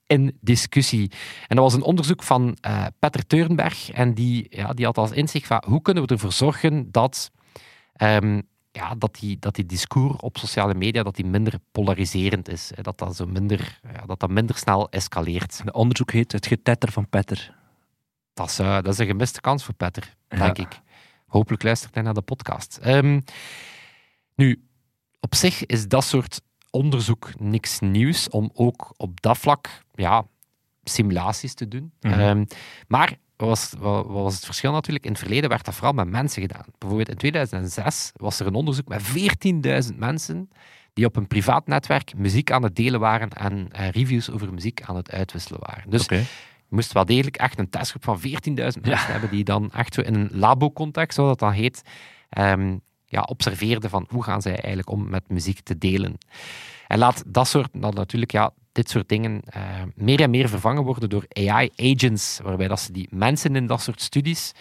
in 0.07 0.37
discussie. 0.41 1.11
En 1.47 1.55
dat 1.55 1.65
was 1.65 1.73
een 1.73 1.81
onderzoek 1.83 2.23
van 2.23 2.57
eh 2.61 2.85
Petter 2.99 3.27
Teurenberg. 3.27 3.91
En 3.91 4.13
die, 4.13 4.47
ja, 4.49 4.73
die 4.73 4.85
had 4.85 4.97
als 4.97 5.11
inzicht 5.11 5.47
van 5.47 5.63
hoe 5.67 5.81
kunnen 5.81 6.03
we 6.03 6.09
ervoor 6.13 6.31
zorgen 6.31 6.91
dat, 6.91 7.31
ehm, 7.93 8.41
ja, 8.71 8.95
dat, 8.95 9.17
die, 9.19 9.39
dat 9.39 9.55
die 9.55 9.65
discours 9.65 10.15
op 10.19 10.37
sociale 10.37 10.73
media 10.73 11.03
dat 11.03 11.15
die 11.15 11.25
minder 11.25 11.53
polariserend 11.71 12.49
is. 12.49 12.71
hè. 12.75 12.81
Dat 12.81 12.97
dat, 12.97 13.15
zo 13.15 13.25
minder, 13.25 13.79
ja, 13.93 14.05
dat 14.05 14.19
dat 14.19 14.29
minder 14.29 14.57
snel 14.57 14.89
escaleert. 14.89 15.61
De 15.65 15.71
onderzoek 15.73 16.11
heet 16.11 16.31
Het 16.31 16.47
getetter 16.47 16.91
van 16.91 17.09
Petter. 17.09 17.55
Dat 18.33 18.49
is, 18.49 18.59
eh, 18.59 18.73
dat 18.73 18.87
is 18.87 18.97
een 18.97 19.05
gemiste 19.07 19.41
kans 19.41 19.63
voor 19.63 19.73
Petter, 19.73 20.15
denk 20.27 20.57
Ja. 20.57 20.63
ik. 20.63 20.79
Hopelijk 21.27 21.63
luistert 21.63 21.93
hij 21.93 22.03
naar 22.03 22.13
de 22.13 22.21
podcast. 22.21 22.77
Ehm, 22.81 23.19
nu, 24.35 24.63
op 25.21 25.35
zich 25.35 25.65
is 25.65 25.87
dat 25.87 26.03
soort 26.03 26.41
onderzoek 26.69 27.31
niks 27.39 27.79
nieuws 27.79 28.29
om 28.29 28.49
ook 28.53 28.93
op 28.97 29.21
dat 29.21 29.37
vlak 29.37 29.69
ja, 29.93 30.25
simulaties 30.83 31.53
te 31.53 31.67
doen. 31.67 31.93
Mhm. 31.99 32.19
Ehm, 32.19 32.45
maar 32.87 33.17
wat 33.35 33.47
was, 33.47 33.73
wat 33.79 34.05
wat 34.05 34.23
was 34.23 34.35
het 34.35 34.45
verschil 34.45 34.71
natuurlijk? 34.71 35.05
In 35.05 35.11
het 35.11 35.19
verleden 35.19 35.49
werd 35.49 35.65
dat 35.65 35.73
vooral 35.73 35.93
met 35.93 36.09
mensen 36.09 36.41
gedaan. 36.41 36.65
Bijvoorbeeld 36.77 37.09
in 37.09 37.17
2006 37.17 38.11
was 38.13 38.39
er 38.39 38.47
een 38.47 38.53
onderzoek 38.53 38.87
met 38.87 39.01
14.000 39.89 39.95
mensen 39.95 40.49
die 40.93 41.05
op 41.05 41.15
een 41.15 41.27
privaat 41.27 41.67
netwerk 41.67 42.17
muziek 42.17 42.51
aan 42.51 42.63
het 42.63 42.75
delen 42.75 42.99
waren 42.99 43.29
en 43.29 43.67
eh, 43.71 43.89
reviews 43.89 44.29
over 44.29 44.53
muziek 44.53 44.81
aan 44.81 44.95
het 44.95 45.11
uitwisselen 45.11 45.59
waren. 45.59 45.89
Dus 45.89 46.05
je 46.05 46.25
moest 46.69 46.93
wel 46.93 47.05
degelijk 47.05 47.37
echt 47.37 47.59
een 47.59 47.69
testgroep 47.69 48.03
van 48.03 48.19
14.000 48.19 48.23
mensen 48.55 49.11
hebben 49.11 49.29
die 49.29 49.43
dan 49.43 49.71
echt 49.71 49.93
zo 49.93 50.01
in 50.01 50.15
een 50.15 50.29
labo-context, 50.31 51.15
zoals 51.15 51.29
dat 51.29 51.39
dan 51.39 51.51
heet, 51.51 51.81
ehm, 52.29 52.77
ja, 53.11 53.21
observeerden 53.21 53.89
van 53.89 54.05
hoe 54.09 54.23
gaan 54.23 54.41
zij 54.41 54.51
eigenlijk 54.51 54.89
om 54.89 55.09
met 55.09 55.29
muziek 55.29 55.59
te 55.59 55.77
delen. 55.77 56.17
En 56.87 56.97
laat 56.97 57.23
dat 57.27 57.47
soort, 57.47 57.69
dan 57.73 57.93
natuurlijk, 57.93 58.31
ja, 58.31 58.53
dit 58.71 58.89
soort 58.89 59.09
dingen 59.09 59.41
eh, 59.45 59.61
meer 59.95 60.21
en 60.21 60.29
meer 60.29 60.49
vervangen 60.49 60.83
worden 60.83 61.09
door 61.09 61.25
AI-agents, 61.29 62.39
waarbij 62.43 62.67
dat 62.67 62.79
ze 62.79 62.91
die 62.91 63.07
mensen 63.09 63.55
in 63.55 63.67
dat 63.67 63.81
soort 63.81 64.01
studies 64.01 64.51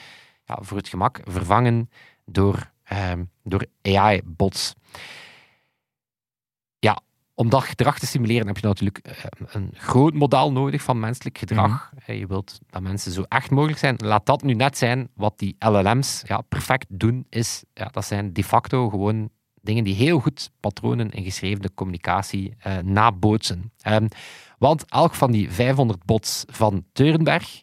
ja, 0.45 0.59
voor 0.61 0.77
het 0.77 0.89
gemak 0.89 1.21
vervangen 1.25 1.91
door, 2.25 2.71
ehm, 2.85 3.25
door 3.43 3.65
AI-bots. 3.83 4.75
Om 7.41 7.49
dat 7.49 7.63
gedrag 7.63 7.99
te 7.99 8.07
simuleren 8.07 8.47
heb 8.47 8.59
je 8.59 8.67
natuurlijk 8.67 8.99
eh, 8.99 9.15
een 9.47 9.71
groot 9.75 10.15
model 10.15 10.53
nodig 10.53 10.83
van 10.83 11.01
menselijk 11.01 11.39
gedrag. 11.39 11.93
Eh, 12.07 12.19
Je 12.19 12.27
wilt 12.27 12.59
dat 12.71 12.83
mensen 12.83 13.13
zo 13.13 13.23
echt 13.29 13.51
mogelijk 13.51 13.79
zijn. 13.79 13.97
Laat 13.99 14.27
dat 14.27 14.43
nu 14.43 14.55
net 14.55 14.79
zijn 14.79 15.09
wat 15.15 15.39
die 15.39 15.57
LLM's 15.59 16.23
ja, 16.27 16.41
perfect 16.41 16.87
doen, 16.89 17.27
is, 17.29 17.65
ja, 17.75 17.87
dat 17.87 18.05
zijn 18.05 18.33
de 18.33 18.45
facto 18.45 18.89
gewoon 18.89 19.31
dingen 19.63 19.85
die 19.85 19.95
heel 19.95 20.19
goed 20.19 20.51
patronen 20.61 21.11
in 21.11 21.25
geschreven 21.25 21.75
communicatie 21.75 22.55
eh, 22.59 22.79
nabootsen. 22.79 23.73
Ehm, 23.81 24.07
want 24.59 24.85
elk 24.89 25.15
van 25.15 25.31
die 25.31 25.53
500 25.53 26.05
bots 26.05 26.45
van 26.49 26.85
Teurenberg, 26.93 27.63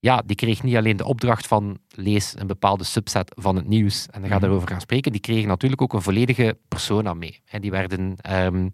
ja, 0.00 0.22
die 0.26 0.36
kreeg 0.36 0.62
niet 0.62 0.76
alleen 0.76 0.96
de 0.96 1.04
opdracht 1.04 1.46
van 1.46 1.78
lees 1.88 2.34
een 2.36 2.46
bepaalde 2.46 2.84
subset 2.84 3.32
van 3.36 3.56
het 3.56 3.68
nieuws 3.68 4.06
en 4.10 4.20
dan 4.20 4.30
ga 4.30 4.36
Mhm. 4.36 4.44
erover 4.44 4.68
gaan 4.68 4.80
spreken, 4.80 5.12
die 5.12 5.20
kregen 5.20 5.48
natuurlijk 5.48 5.82
ook 5.82 5.92
een 5.92 6.02
volledige 6.02 6.58
persona 6.68 7.14
mee. 7.14 7.40
En 7.46 7.60
die 7.60 7.70
werden 7.70 8.16
ehm, 8.16 8.68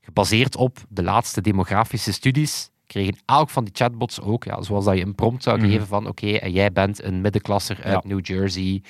gebaseerd 0.00 0.56
op 0.56 0.78
de 0.88 1.02
laatste 1.02 1.40
demografische 1.40 2.12
studies 2.12 2.70
kregen 2.86 3.16
elk 3.24 3.50
van 3.50 3.64
die 3.64 3.74
chatbots 3.76 4.20
ook, 4.20 4.44
ja, 4.44 4.62
zoals 4.62 4.84
dat 4.84 4.96
je 4.96 5.04
een 5.04 5.14
prompt 5.14 5.42
zou 5.42 5.58
Mhm. 5.58 5.68
geven 5.70 5.86
van 5.86 6.06
oké, 6.08 6.30
en 6.32 6.52
jij 6.52 6.72
bent 6.72 7.02
een 7.02 7.20
middenklasser 7.20 7.76
uit 7.82 8.02
Ja. 8.02 8.08
New 8.08 8.26
Jersey, 8.26 8.82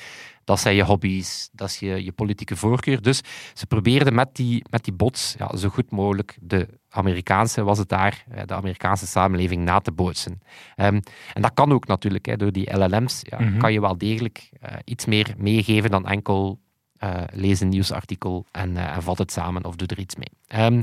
dat 0.44 0.60
zijn 0.60 0.74
je 0.74 0.82
hobby's, 0.84 1.48
dat 1.52 1.68
is 1.68 1.78
je, 1.78 2.04
je 2.04 2.12
politieke 2.12 2.56
voorkeur. 2.56 3.02
Dus 3.02 3.20
ze 3.54 3.66
probeerden 3.66 4.14
met 4.14 4.28
die, 4.36 4.64
met 4.70 4.84
die 4.84 4.92
bots 4.92 5.34
ja, 5.38 5.56
zo 5.56 5.68
goed 5.68 5.90
mogelijk 5.90 6.36
de 6.40 6.68
Amerikaanse, 6.88 7.62
was 7.62 7.78
het 7.78 7.88
daar, 7.88 8.24
eh, 8.30 8.42
de 8.46 8.54
Amerikaanse 8.54 9.06
samenleving 9.06 9.64
na 9.64 9.78
te 9.78 9.92
bootsen. 9.92 10.40
Ehm, 10.76 11.00
en 11.32 11.42
dat 11.42 11.54
kan 11.54 11.72
ook 11.72 11.86
natuurlijk, 11.86 12.26
hè, 12.26 12.36
door 12.36 12.52
die 12.52 12.76
LLM's 12.78 13.20
ja, 13.22 13.40
Mhm. 13.40 13.58
kan 13.58 13.72
je 13.72 13.80
wel 13.80 13.98
degelijk 13.98 14.50
eh, 14.60 14.76
iets 14.84 15.04
meer 15.04 15.34
meegeven 15.38 15.90
dan 15.90 16.06
enkel 16.06 16.62
eh, 16.98 17.22
lees 17.32 17.60
een 17.60 17.68
nieuwsartikel 17.68 18.46
en, 18.50 18.76
en 18.76 19.02
vat 19.02 19.18
het 19.18 19.32
samen 19.32 19.64
of 19.64 19.76
doe 19.76 19.88
er 19.88 19.98
iets 19.98 20.16
mee. 20.16 20.28
Ehm, 20.46 20.82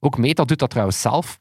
ook 0.00 0.18
Meta 0.18 0.44
doet 0.44 0.58
dat 0.58 0.70
trouwens 0.70 1.00
zelf. 1.00 1.40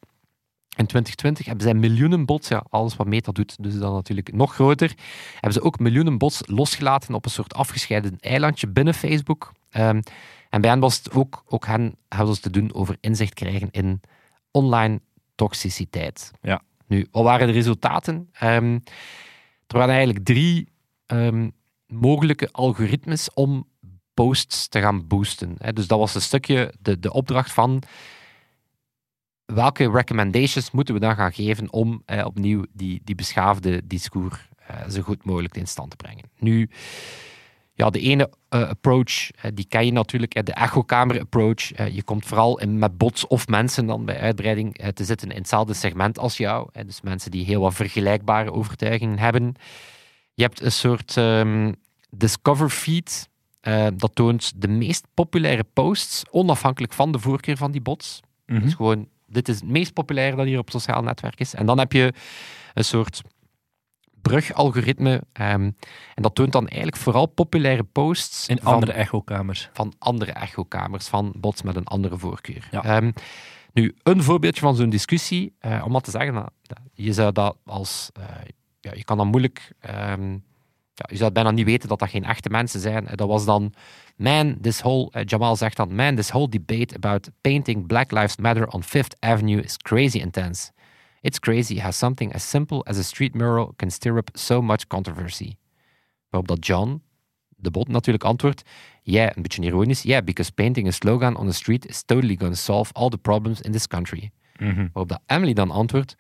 In 0.80 0.86
2020 0.86 1.46
hebben 1.46 1.64
zij 1.64 1.74
miljoenen 1.74 2.26
bots, 2.26 2.48
ja, 2.48 2.64
alles 2.70 2.96
wat 2.96 3.08
Meta 3.08 3.32
doet, 3.32 3.64
dus 3.64 3.80
dan 3.80 3.94
natuurlijk 3.94 4.34
nog 4.34 4.54
groter, 4.54 4.94
hebben 5.34 5.54
ze 5.54 5.62
ook 5.62 5.80
miljoenen 5.80 6.18
bots 6.18 6.42
losgelaten 6.46 7.14
op 7.14 7.26
een 7.26 7.32
soort 7.32 7.54
afgescheiden 7.54 8.18
eilandje 8.20 8.68
binnen 8.68 8.94
Facebook. 8.94 9.52
Ehm, 9.70 10.02
en 10.50 10.62
bij 10.62 10.70
hen 10.70 10.80
was 10.80 10.98
het 10.98 11.12
ook, 11.12 11.44
ook 11.48 11.66
hen 11.66 11.96
hadden 12.08 12.36
ze 12.36 12.42
te 12.42 12.50
doen 12.50 12.74
over 12.74 12.98
inzicht 13.00 13.34
krijgen 13.34 13.68
in 13.72 14.02
online 14.52 15.02
toxiciteit. 15.36 16.32
Ja. 16.42 16.62
Nu, 16.88 17.08
wat 17.12 17.24
waren 17.24 17.48
de 17.48 17.54
resultaten? 17.54 18.30
Ehm, 18.34 18.74
er 19.68 19.78
waren 19.78 19.94
eigenlijk 19.96 20.26
drie 20.26 20.70
ehm, 21.06 21.50
mogelijke 21.88 22.50
algoritmes 22.52 23.34
om 23.34 23.68
posts 24.14 24.68
te 24.68 24.80
gaan 24.80 25.08
boosten. 25.08 25.56
hè. 25.58 25.74
Dus 25.74 25.88
dat 25.88 26.00
was 26.00 26.16
een 26.16 26.22
stukje 26.22 26.74
de, 26.80 27.00
de 27.00 27.14
opdracht 27.14 27.52
van 27.52 27.84
welke 29.54 29.92
recommendations 29.92 30.72
moeten 30.72 30.94
we 30.94 31.00
dan 31.00 31.16
gaan 31.16 31.34
geven 31.34 31.74
om 31.74 32.02
eh, 32.06 32.26
opnieuw 32.26 32.66
die, 32.74 33.02
die 33.04 33.16
beschaafde 33.16 33.82
discours 33.88 34.50
eh, 34.68 34.90
zo 34.90 35.02
goed 35.02 35.26
mogelijk 35.26 35.58
in 35.58 35.68
stand 35.68 35.90
te 35.90 35.96
brengen. 35.96 36.26
Nu, 36.40 36.70
ja, 37.80 37.90
de 37.90 38.00
ene 38.00 38.30
eh, 38.50 38.70
approach, 38.70 39.32
eh, 39.32 39.52
die 39.54 39.66
ken 39.66 39.86
je 39.86 39.92
natuurlijk, 39.92 40.34
eh, 40.34 40.44
de 40.44 40.54
echokamer 40.54 41.20
approach. 41.20 41.72
Eh, 41.72 41.96
je 41.96 42.04
komt 42.04 42.26
vooral 42.26 42.60
in, 42.60 42.80
met 42.80 42.98
bots 42.98 43.28
of 43.28 43.48
mensen 43.48 43.86
dan 43.86 44.06
bij 44.06 44.20
uitbreiding 44.20 44.92
te 44.94 45.04
zitten 45.04 45.30
in 45.30 45.38
hetzelfde 45.38 45.74
segment 45.74 46.20
als 46.20 46.38
jou. 46.38 46.70
dus 46.86 47.02
mensen 47.02 47.32
die 47.32 47.46
heel 47.46 47.62
wat 47.62 47.74
vergelijkbare 47.74 48.52
overtuigingen 48.52 49.20
hebben. 49.20 49.54
Je 50.34 50.44
hebt 50.44 50.62
een 50.62 50.72
soort 50.72 51.18
ehm, 51.18 51.74
discover 52.10 52.70
feed. 52.70 53.30
dat 53.94 54.12
toont 54.14 54.62
de 54.62 54.68
meest 54.68 55.08
populaire 55.14 55.64
posts, 55.64 56.24
onafhankelijk 56.32 56.94
van 56.94 57.12
de 57.12 57.20
voorkeur 57.20 57.58
van 57.58 57.72
die 57.72 57.82
bots. 57.82 58.20
Mhm. 58.46 58.62
Dus 58.62 58.74
gewoon, 58.74 59.08
dit 59.30 59.48
is 59.50 59.56
het 59.60 59.70
meest 59.70 59.94
populaire 59.94 60.36
dat 60.36 60.46
hier 60.46 60.60
op 60.60 60.70
sociaal 60.70 61.02
netwerk 61.04 61.40
is. 61.40 61.54
En 61.54 61.66
dan 61.66 61.80
heb 61.80 61.92
je 61.92 62.14
een 62.74 62.84
soort 62.86 63.22
brugalgoritme. 64.22 65.22
ehm, 65.34 65.62
en 66.16 66.22
dat 66.24 66.36
toont 66.36 66.52
dan 66.52 66.68
eigenlijk 66.68 67.02
vooral 67.02 67.26
populaire 67.26 67.84
posts 67.84 68.48
In 68.48 68.58
van, 68.62 68.74
andere 68.74 68.92
echokamers. 68.92 69.70
van 69.74 69.94
andere 69.98 70.32
echokamers, 70.32 71.08
van 71.08 71.34
bots 71.38 71.62
met 71.62 71.76
een 71.76 71.86
andere 71.86 72.18
voorkeur. 72.18 72.68
Ja. 72.72 72.84
Ehm, 72.84 73.12
nu, 73.74 73.96
een 74.04 74.24
voorbeeldje 74.24 74.62
van 74.62 74.76
zo'n 74.76 74.90
discussie, 74.90 75.56
eh, 75.60 75.82
om 75.86 75.92
maar 75.92 76.02
te 76.02 76.12
zeggen, 76.12 76.34
dat- 76.34 76.52
je 76.94 77.14
zou 77.14 77.32
dat 77.32 77.58
als... 77.66 78.10
eh, 78.14 78.24
ja, 78.80 78.92
je 78.94 79.04
kan 79.04 79.18
dan 79.18 79.28
moeilijk... 79.28 79.72
ehm, 79.80 80.38
ja, 81.00 81.06
je 81.12 81.18
zou 81.18 81.32
bijna 81.32 81.52
niet 81.52 81.66
weten 81.66 81.90
dat 81.90 82.00
dat 82.00 82.10
geen 82.10 82.24
echte 82.24 82.50
mensen 82.50 82.80
zijn. 82.80 83.08
Eh, 83.08 83.16
Dat 83.16 83.28
was 83.28 83.46
dan... 83.46 83.74
Man, 84.16 84.58
this 84.62 84.82
whole... 84.82 85.12
eh, 85.12 85.22
Jamal 85.26 85.56
zegt 85.56 85.78
dan... 85.78 85.96
Man, 85.96 86.16
this 86.16 86.30
whole 86.30 86.50
debate 86.50 86.96
about 86.96 87.30
painting 87.42 87.88
Black 87.88 88.12
Lives 88.12 88.38
Matter 88.38 88.68
on 88.68 88.84
Fifth 88.84 89.16
Avenue 89.20 89.62
is 89.62 89.78
crazy 89.78 90.18
intense. 90.18 90.72
It's 91.22 91.40
crazy 91.40 91.80
how 91.80 91.92
something 91.92 92.34
as 92.34 92.50
simple 92.50 92.84
as 92.84 92.98
a 92.98 93.04
street 93.04 93.34
mural 93.34 93.74
can 93.76 93.92
stir 93.92 94.18
up 94.18 94.30
so 94.34 94.62
much 94.62 94.88
controversy. 94.88 95.56
Waarop 96.30 96.48
dat 96.48 96.66
John, 96.66 97.02
de 97.56 97.72
bot, 97.72 97.88
natuurlijk 97.88 98.24
antwoordt... 98.24 98.62
Yeah, 99.04 99.32
een 99.36 99.42
beetje 99.42 99.62
ironisch. 99.64 100.02
Yeah, 100.02 100.24
because 100.24 100.52
painting 100.52 100.88
a 100.88 100.92
slogan 100.92 101.36
on 101.36 101.46
the 101.48 101.54
street 101.54 101.88
is 101.88 102.04
totally 102.04 102.36
going 102.38 102.54
to 102.54 102.60
solve 102.60 102.94
all 102.94 103.10
the 103.10 103.18
problems 103.18 103.62
in 103.62 103.72
this 103.72 103.88
country. 103.88 104.32
Mhm. 104.58 104.76
Waarop 104.94 105.08
dat 105.10 105.22
Emily 105.26 105.54
dan 105.54 105.72
antwoordt... 105.72 106.16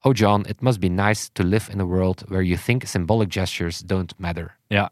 Oh 0.00 0.12
John, 0.14 0.40
it 0.48 0.60
must 0.60 0.80
be 0.80 0.88
nice 0.88 1.28
to 1.32 1.42
live 1.44 1.72
in 1.72 1.80
a 1.80 1.84
world 1.84 2.24
where 2.28 2.42
you 2.46 2.58
think 2.60 2.82
symbolic 2.86 3.32
gestures 3.32 3.78
don't 3.78 4.14
matter. 4.18 4.56
Ja. 4.66 4.90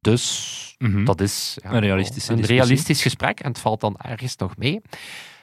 Dus 0.00 0.74
Mhm. 0.78 1.04
dat 1.04 1.20
is 1.20 1.58
ja, 1.62 1.72
Een 1.72 1.80
realistische 1.80 2.30
een 2.30 2.36
discussie. 2.36 2.66
realistisch 2.66 3.02
gesprek 3.02 3.40
en 3.40 3.48
het 3.48 3.58
valt 3.58 3.80
dan 3.80 3.96
ergens 3.96 4.36
nog 4.36 4.56
mee. 4.56 4.80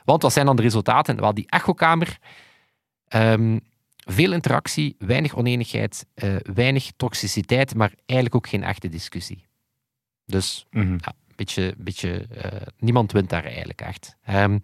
Want 0.06 0.22
wat 0.22 0.34
zijn 0.34 0.46
dan 0.46 0.56
de 0.56 0.62
resultaten? 0.62 1.20
Wel, 1.20 1.34
die 1.34 1.48
echokamer, 1.50 2.18
ehm, 3.08 3.60
veel 3.96 4.34
interactie, 4.34 4.96
weinig 5.00 5.36
oneenigheid, 5.36 6.06
eh, 6.14 6.36
weinig 6.54 6.92
toxiciteit, 6.98 7.76
maar 7.76 7.94
eigenlijk 8.06 8.36
ook 8.36 8.48
geen 8.48 8.64
echte 8.64 8.90
discussie. 8.90 9.46
Dus 10.26 10.66
Mhm. 10.70 10.92
ja, 10.92 11.14
een 11.28 11.36
beetje, 11.36 11.74
beetje 11.78 12.28
eh, 12.28 12.68
niemand 12.78 13.12
wint 13.12 13.30
daar 13.30 13.46
eigenlijk 13.46 13.82
echt. 13.82 14.16
Ehm, 14.24 14.60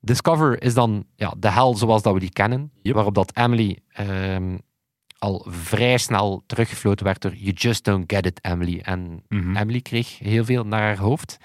Discover 0.00 0.62
is 0.62 0.74
dan 0.74 1.04
ja, 1.16 1.34
de 1.38 1.50
hel 1.50 1.74
zoals 1.76 2.02
dat 2.02 2.14
we 2.14 2.20
die 2.20 2.32
kennen, 2.32 2.70
Yep. 2.82 2.94
waarop 2.94 3.14
dat 3.14 3.36
Emily 3.36 3.78
ehm, 3.88 4.58
al 5.18 5.46
vrij 5.48 5.98
snel 5.98 6.42
teruggefloten 6.46 7.04
werd 7.04 7.20
door 7.22 7.34
You 7.34 7.52
just 7.52 7.84
don't 7.84 8.12
get 8.12 8.26
it, 8.26 8.38
Emily. 8.44 8.80
En 8.82 9.22
Mhm. 9.28 9.56
Emily 9.56 9.80
kreeg 9.80 10.18
heel 10.18 10.44
veel 10.44 10.64
naar 10.66 10.80
haar 10.80 10.98
hoofd. 10.98 11.36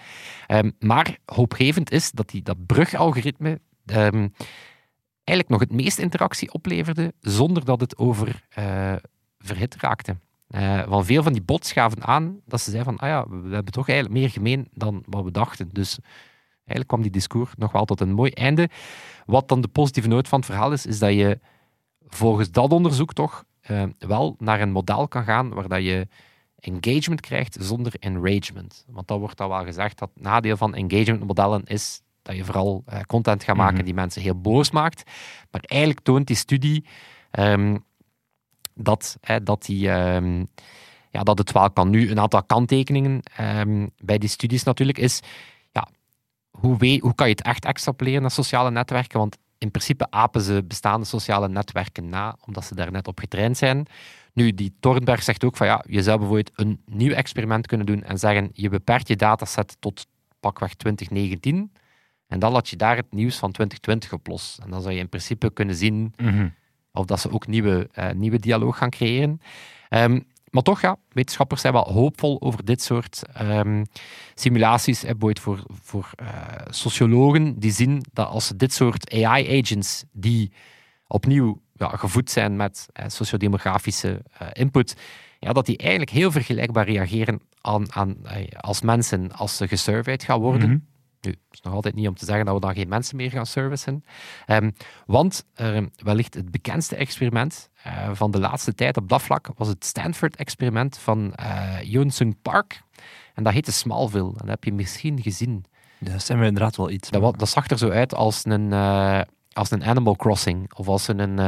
Ehm, 0.48 0.72
maar 0.80 1.18
hoopgevend 1.26 1.92
is 1.92 2.12
dat 2.12 2.30
die, 2.30 2.42
dat 2.42 2.66
brugalgoritme 2.66 3.60
ehm, 3.86 4.28
eigenlijk 5.24 5.50
nog 5.50 5.60
het 5.60 5.72
meest 5.72 6.00
interactie 6.00 6.54
opleverde, 6.54 7.14
zonder 7.20 7.66
dat 7.66 7.80
het 7.82 7.98
over 7.98 8.46
eh, 8.50 8.94
verhit 9.40 9.76
raakte. 9.76 10.18
Eh, 10.48 10.82
van 10.88 11.06
veel 11.06 11.24
van 11.24 11.34
die 11.34 11.42
bots 11.42 11.72
gaven 11.72 12.04
aan 12.04 12.40
dat 12.46 12.62
ze 12.62 12.72
zeiden 12.72 12.98
van, 12.98 13.10
ah 13.10 13.10
ja, 13.10 13.30
we 13.42 13.54
hebben 13.54 13.74
toch 13.74 13.90
eigenlijk 13.90 14.20
meer 14.20 14.30
gemeen 14.30 14.68
dan 14.74 15.04
wat 15.08 15.24
we 15.24 15.32
dachten. 15.32 15.70
Dus 15.72 15.98
eigenlijk 16.66 16.88
kwam 16.88 17.02
die 17.02 17.12
discours 17.12 17.52
nog 17.58 17.72
wel 17.72 17.86
tot 17.86 18.02
een 18.02 18.14
mooi 18.14 18.32
einde. 18.32 18.70
Wat 19.26 19.48
dan 19.48 19.62
de 19.62 19.68
positieve 19.68 20.08
noot 20.08 20.28
van 20.28 20.40
het 20.40 20.48
verhaal 20.48 20.72
is, 20.72 20.86
is 20.86 21.00
dat 21.00 21.14
je 21.14 21.40
volgens 22.08 22.52
dat 22.52 22.72
onderzoek 22.72 23.14
toch 23.14 23.44
eh, 23.62 23.84
wel 24.00 24.36
naar 24.40 24.62
een 24.62 24.72
model 24.72 25.08
kan 25.08 25.24
gaan 25.24 25.54
waar 25.54 25.68
dat 25.68 25.84
je 25.84 26.08
engagement 26.56 27.22
krijgt 27.22 27.58
zonder 27.60 27.94
enragement. 28.00 28.86
Want 28.90 29.08
dat 29.08 29.20
wordt 29.20 29.38
dan 29.38 29.50
wel 29.50 29.64
gezegd 29.64 30.00
dat 30.00 30.10
het 30.14 30.24
nadeel 30.24 30.58
van 30.58 30.76
engagementmodellen 30.76 31.64
is 31.66 32.02
dat 32.22 32.36
je 32.36 32.46
vooral 32.46 32.84
eh, 32.86 33.00
content 33.02 33.44
gaat 33.44 33.56
maken 33.56 33.76
Mhm. 33.76 33.84
die 33.86 33.94
mensen 33.94 34.22
heel 34.22 34.42
boos 34.42 34.72
maakt. 34.72 35.12
Maar 35.52 35.62
eigenlijk 35.66 36.02
toont 36.02 36.28
die 36.28 36.36
studie 36.36 36.86
ehm, 37.32 37.78
dat, 38.76 39.18
hè, 39.22 39.44
dat, 39.44 39.66
die, 39.66 39.90
ehm, 39.90 40.46
ja, 41.10 41.24
dat 41.24 41.38
het 41.38 41.52
wel 41.52 41.72
kan. 41.72 41.90
Nu, 41.90 42.12
een 42.12 42.20
aantal 42.20 42.44
kanttekeningen 42.44 43.22
ehm, 43.36 43.88
bij 43.98 44.18
die 44.18 44.30
studies 44.30 44.64
natuurlijk 44.64 44.98
is, 44.98 45.20
hoe, 46.52 47.00
hoe 47.02 47.16
kan 47.16 47.28
je 47.28 47.34
het 47.34 47.44
echt 47.44 47.66
extrapoleren 47.66 48.22
naar 48.22 48.32
sociale 48.32 48.72
netwerken? 48.72 49.20
Want 49.20 49.38
in 49.58 49.72
principe 49.72 50.08
apen 50.10 50.42
ze 50.42 50.64
bestaande 50.64 51.06
sociale 51.06 51.50
netwerken 51.50 52.10
na, 52.10 52.36
omdat 52.46 52.66
ze 52.66 52.76
daar 52.76 52.92
net 52.92 53.08
op 53.08 53.20
getraind 53.20 53.58
zijn. 53.58 53.86
Nu, 54.34 54.54
die 54.54 54.76
Thornberg 54.80 55.24
zegt 55.24 55.44
ook 55.44 55.58
van 55.58 55.68
ja, 55.68 55.84
je 55.88 56.04
zou 56.04 56.18
bijvoorbeeld 56.18 56.52
een 56.56 56.82
nieuw 56.86 57.12
experiment 57.14 57.68
kunnen 57.68 57.86
doen 57.86 58.04
en 58.04 58.18
zeggen, 58.18 58.50
je 58.54 58.70
beperkt 58.70 59.08
je 59.08 59.16
dataset 59.16 59.78
tot 59.80 60.06
pakweg 60.40 60.74
2019 60.74 61.72
en 62.28 62.40
dan 62.40 62.52
laat 62.52 62.70
je 62.70 62.76
daar 62.76 62.96
het 62.96 63.12
nieuws 63.14 63.38
van 63.38 63.52
2020 63.52 64.14
op 64.14 64.28
los. 64.28 64.60
En 64.64 64.70
dan 64.70 64.82
zou 64.82 64.94
je 64.94 65.00
in 65.00 65.10
principe 65.10 65.54
kunnen 65.54 65.76
zien 65.76 66.14
Mhm. 66.18 66.48
of 66.92 67.06
dat 67.06 67.20
ze 67.20 67.32
ook 67.32 67.48
nieuwe, 67.48 67.90
eh, 67.92 68.12
nieuwe 68.12 68.40
dialoog 68.40 68.78
gaan 68.78 68.90
creëren. 68.90 69.42
Ehm, 69.90 70.20
maar 70.52 70.64
toch, 70.64 70.82
ja, 70.82 70.98
wetenschappers 71.10 71.62
zijn 71.62 71.74
wel 71.74 71.92
hoopvol 71.92 72.42
over 72.42 72.66
dit 72.66 72.82
soort 72.82 73.22
ehm, 73.34 73.84
simulaties. 74.36 75.02
Hè, 75.02 75.14
voor, 75.18 75.64
voor 75.82 76.10
eh, 76.16 76.28
sociologen 76.70 77.60
die 77.60 77.72
zien 77.72 78.06
dat 78.14 78.28
als 78.28 78.48
ze 78.48 78.56
dit 78.56 78.74
soort 78.74 79.14
AI-agents 79.14 80.04
die 80.12 80.52
opnieuw 81.08 81.62
ja, 81.74 81.88
gevoed 81.88 82.30
zijn 82.30 82.56
met 82.56 82.88
eh, 82.94 83.06
sociodemografische 83.08 84.24
eh, 84.38 84.48
input, 84.54 84.96
ja, 85.40 85.54
dat 85.54 85.66
die 85.66 85.78
eigenlijk 85.78 86.12
heel 86.12 86.32
vergelijkbaar 86.32 86.86
reageren 86.86 87.42
aan, 87.62 87.94
aan, 87.94 88.18
als 88.58 88.82
mensen 88.82 89.32
als 89.32 89.58
ze 89.58 89.68
gesurveyed 89.68 90.24
gaan 90.24 90.40
worden. 90.40 90.70
Mhm. 90.70 90.80
Nu, 91.22 91.32
het 91.32 91.40
is 91.52 91.62
nog 91.62 91.74
altijd 91.74 91.96
niet 91.96 92.08
om 92.08 92.16
te 92.16 92.26
zeggen 92.26 92.46
dat 92.46 92.54
we 92.54 92.62
dan 92.62 92.76
geen 92.76 92.90
mensen 92.90 93.16
meer 93.16 93.32
gaan 93.32 93.46
servicen. 93.46 94.06
Ehm, 94.46 94.72
want 95.06 95.46
wellicht 95.96 96.34
het 96.34 96.52
bekendste 96.52 96.96
experiment 96.96 97.70
eh, 97.84 98.10
van 98.14 98.32
de 98.32 98.40
laatste 98.40 98.74
tijd 98.76 98.98
op 98.98 99.10
dat 99.10 99.22
vlak 99.22 99.50
was 99.56 99.68
het 99.68 99.86
Stanford-experiment 99.86 100.98
van 100.98 101.34
Joon 101.84 102.12
Park. 102.42 102.82
En 103.34 103.44
dat 103.44 103.54
heette 103.54 103.72
Smallville. 103.72 104.30
En 104.30 104.38
dat 104.38 104.48
heb 104.48 104.64
je 104.64 104.74
misschien 104.74 105.22
gezien. 105.22 105.66
Dat 106.00 106.24
zijn 106.24 106.40
we 106.40 106.46
inderdaad 106.46 106.76
wel 106.76 106.90
iets. 106.90 107.10
Dat, 107.10 107.40
dat 107.40 107.50
zag 107.50 107.70
er 107.70 107.78
zo 107.78 107.90
uit 107.90 108.16
als 108.16 108.46
een, 108.46 108.74
eh, 108.74 109.22
als 109.52 109.72
een 109.72 109.84
Animal 109.84 110.16
Crossing 110.16 110.74
of 110.74 110.88
als 110.88 111.08
een 111.08 111.40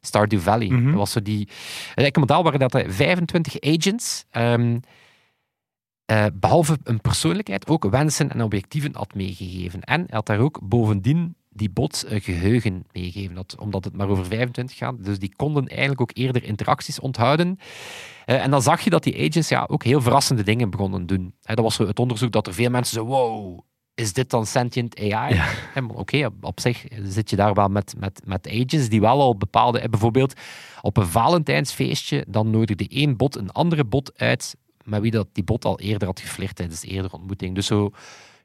Stardew 0.00 0.40
Valley. 0.40 0.68
Mhm. 0.68 0.84
Dat 0.84 0.94
was 0.94 1.12
zo 1.12 1.22
die... 1.22 1.48
Het 1.94 2.16
een 2.16 2.20
model 2.20 2.42
waar 2.42 2.58
dat 2.58 2.72
hij 2.72 2.90
25 2.90 3.60
agents, 3.60 4.24
ehm, 4.30 4.78
eh, 6.04 6.26
behalve 6.34 6.78
een 6.82 7.00
persoonlijkheid, 7.00 7.68
ook 7.68 7.90
wensen 7.90 8.30
en 8.30 8.42
objectieven 8.42 8.94
had 8.94 9.14
meegegeven. 9.14 9.80
En 9.80 10.00
hij 10.00 10.08
had 10.10 10.26
daar 10.26 10.38
ook 10.38 10.60
bovendien 10.62 11.36
die 11.56 11.70
bots 11.70 12.04
geheugen 12.08 12.84
meegeven. 12.92 13.34
Dat, 13.34 13.56
omdat 13.58 13.84
het 13.84 13.96
maar 13.96 14.08
over 14.08 14.26
25 14.26 14.76
gaat. 14.76 15.04
Dus 15.04 15.18
die 15.18 15.32
konden 15.36 15.66
eigenlijk 15.66 16.00
ook 16.00 16.10
eerder 16.14 16.44
interacties 16.44 17.00
onthouden. 17.00 17.58
Eh, 18.24 18.42
en 18.42 18.50
dan 18.50 18.62
zag 18.62 18.80
je 18.80 18.90
dat 18.90 19.02
die 19.02 19.28
agents 19.28 19.48
ja, 19.48 19.64
ook 19.68 19.84
heel 19.84 20.00
verrassende 20.00 20.42
dingen 20.42 20.70
begonnen 20.70 21.06
doen. 21.06 21.34
Hè, 21.42 21.54
dat 21.54 21.64
was 21.64 21.78
het 21.78 21.98
onderzoek 21.98 22.32
dat 22.32 22.46
er 22.46 22.54
veel 22.54 22.70
mensen 22.70 22.94
zo, 22.94 23.04
wow, 23.04 23.60
is 23.94 24.12
dit 24.12 24.30
dan 24.30 24.46
sentient 24.46 25.00
AI? 25.00 25.34
Ja. 25.34 25.46
Maar 25.74 25.96
Oké, 25.96 26.26
op, 26.26 26.44
op 26.44 26.60
zich 26.60 26.86
zit 27.02 27.30
je 27.30 27.36
daar 27.36 27.54
wel 27.54 27.68
met, 27.68 27.94
met, 27.98 28.20
met 28.24 28.48
agents 28.48 28.88
die 28.88 29.00
wel 29.00 29.20
al 29.20 29.36
bepaalde... 29.36 29.88
Bijvoorbeeld 29.88 30.34
op 30.80 30.96
een 30.96 31.06
Valentijnsfeestje, 31.06 32.24
dan 32.28 32.50
nodigde 32.50 32.88
één 32.88 33.16
bot 33.16 33.36
een 33.36 33.50
andere 33.50 33.84
bot 33.84 34.18
uit 34.18 34.54
met 34.86 35.00
wie 35.00 35.10
dat 35.10 35.26
die 35.32 35.44
bot 35.44 35.64
al 35.64 35.80
eerder 35.80 36.08
had 36.08 36.20
geflirt 36.20 36.56
tijdens 36.56 36.80
de 36.80 36.88
eerdere 36.88 37.14
ontmoeting. 37.14 37.54
Dus 37.54 37.66
zo 37.66 37.90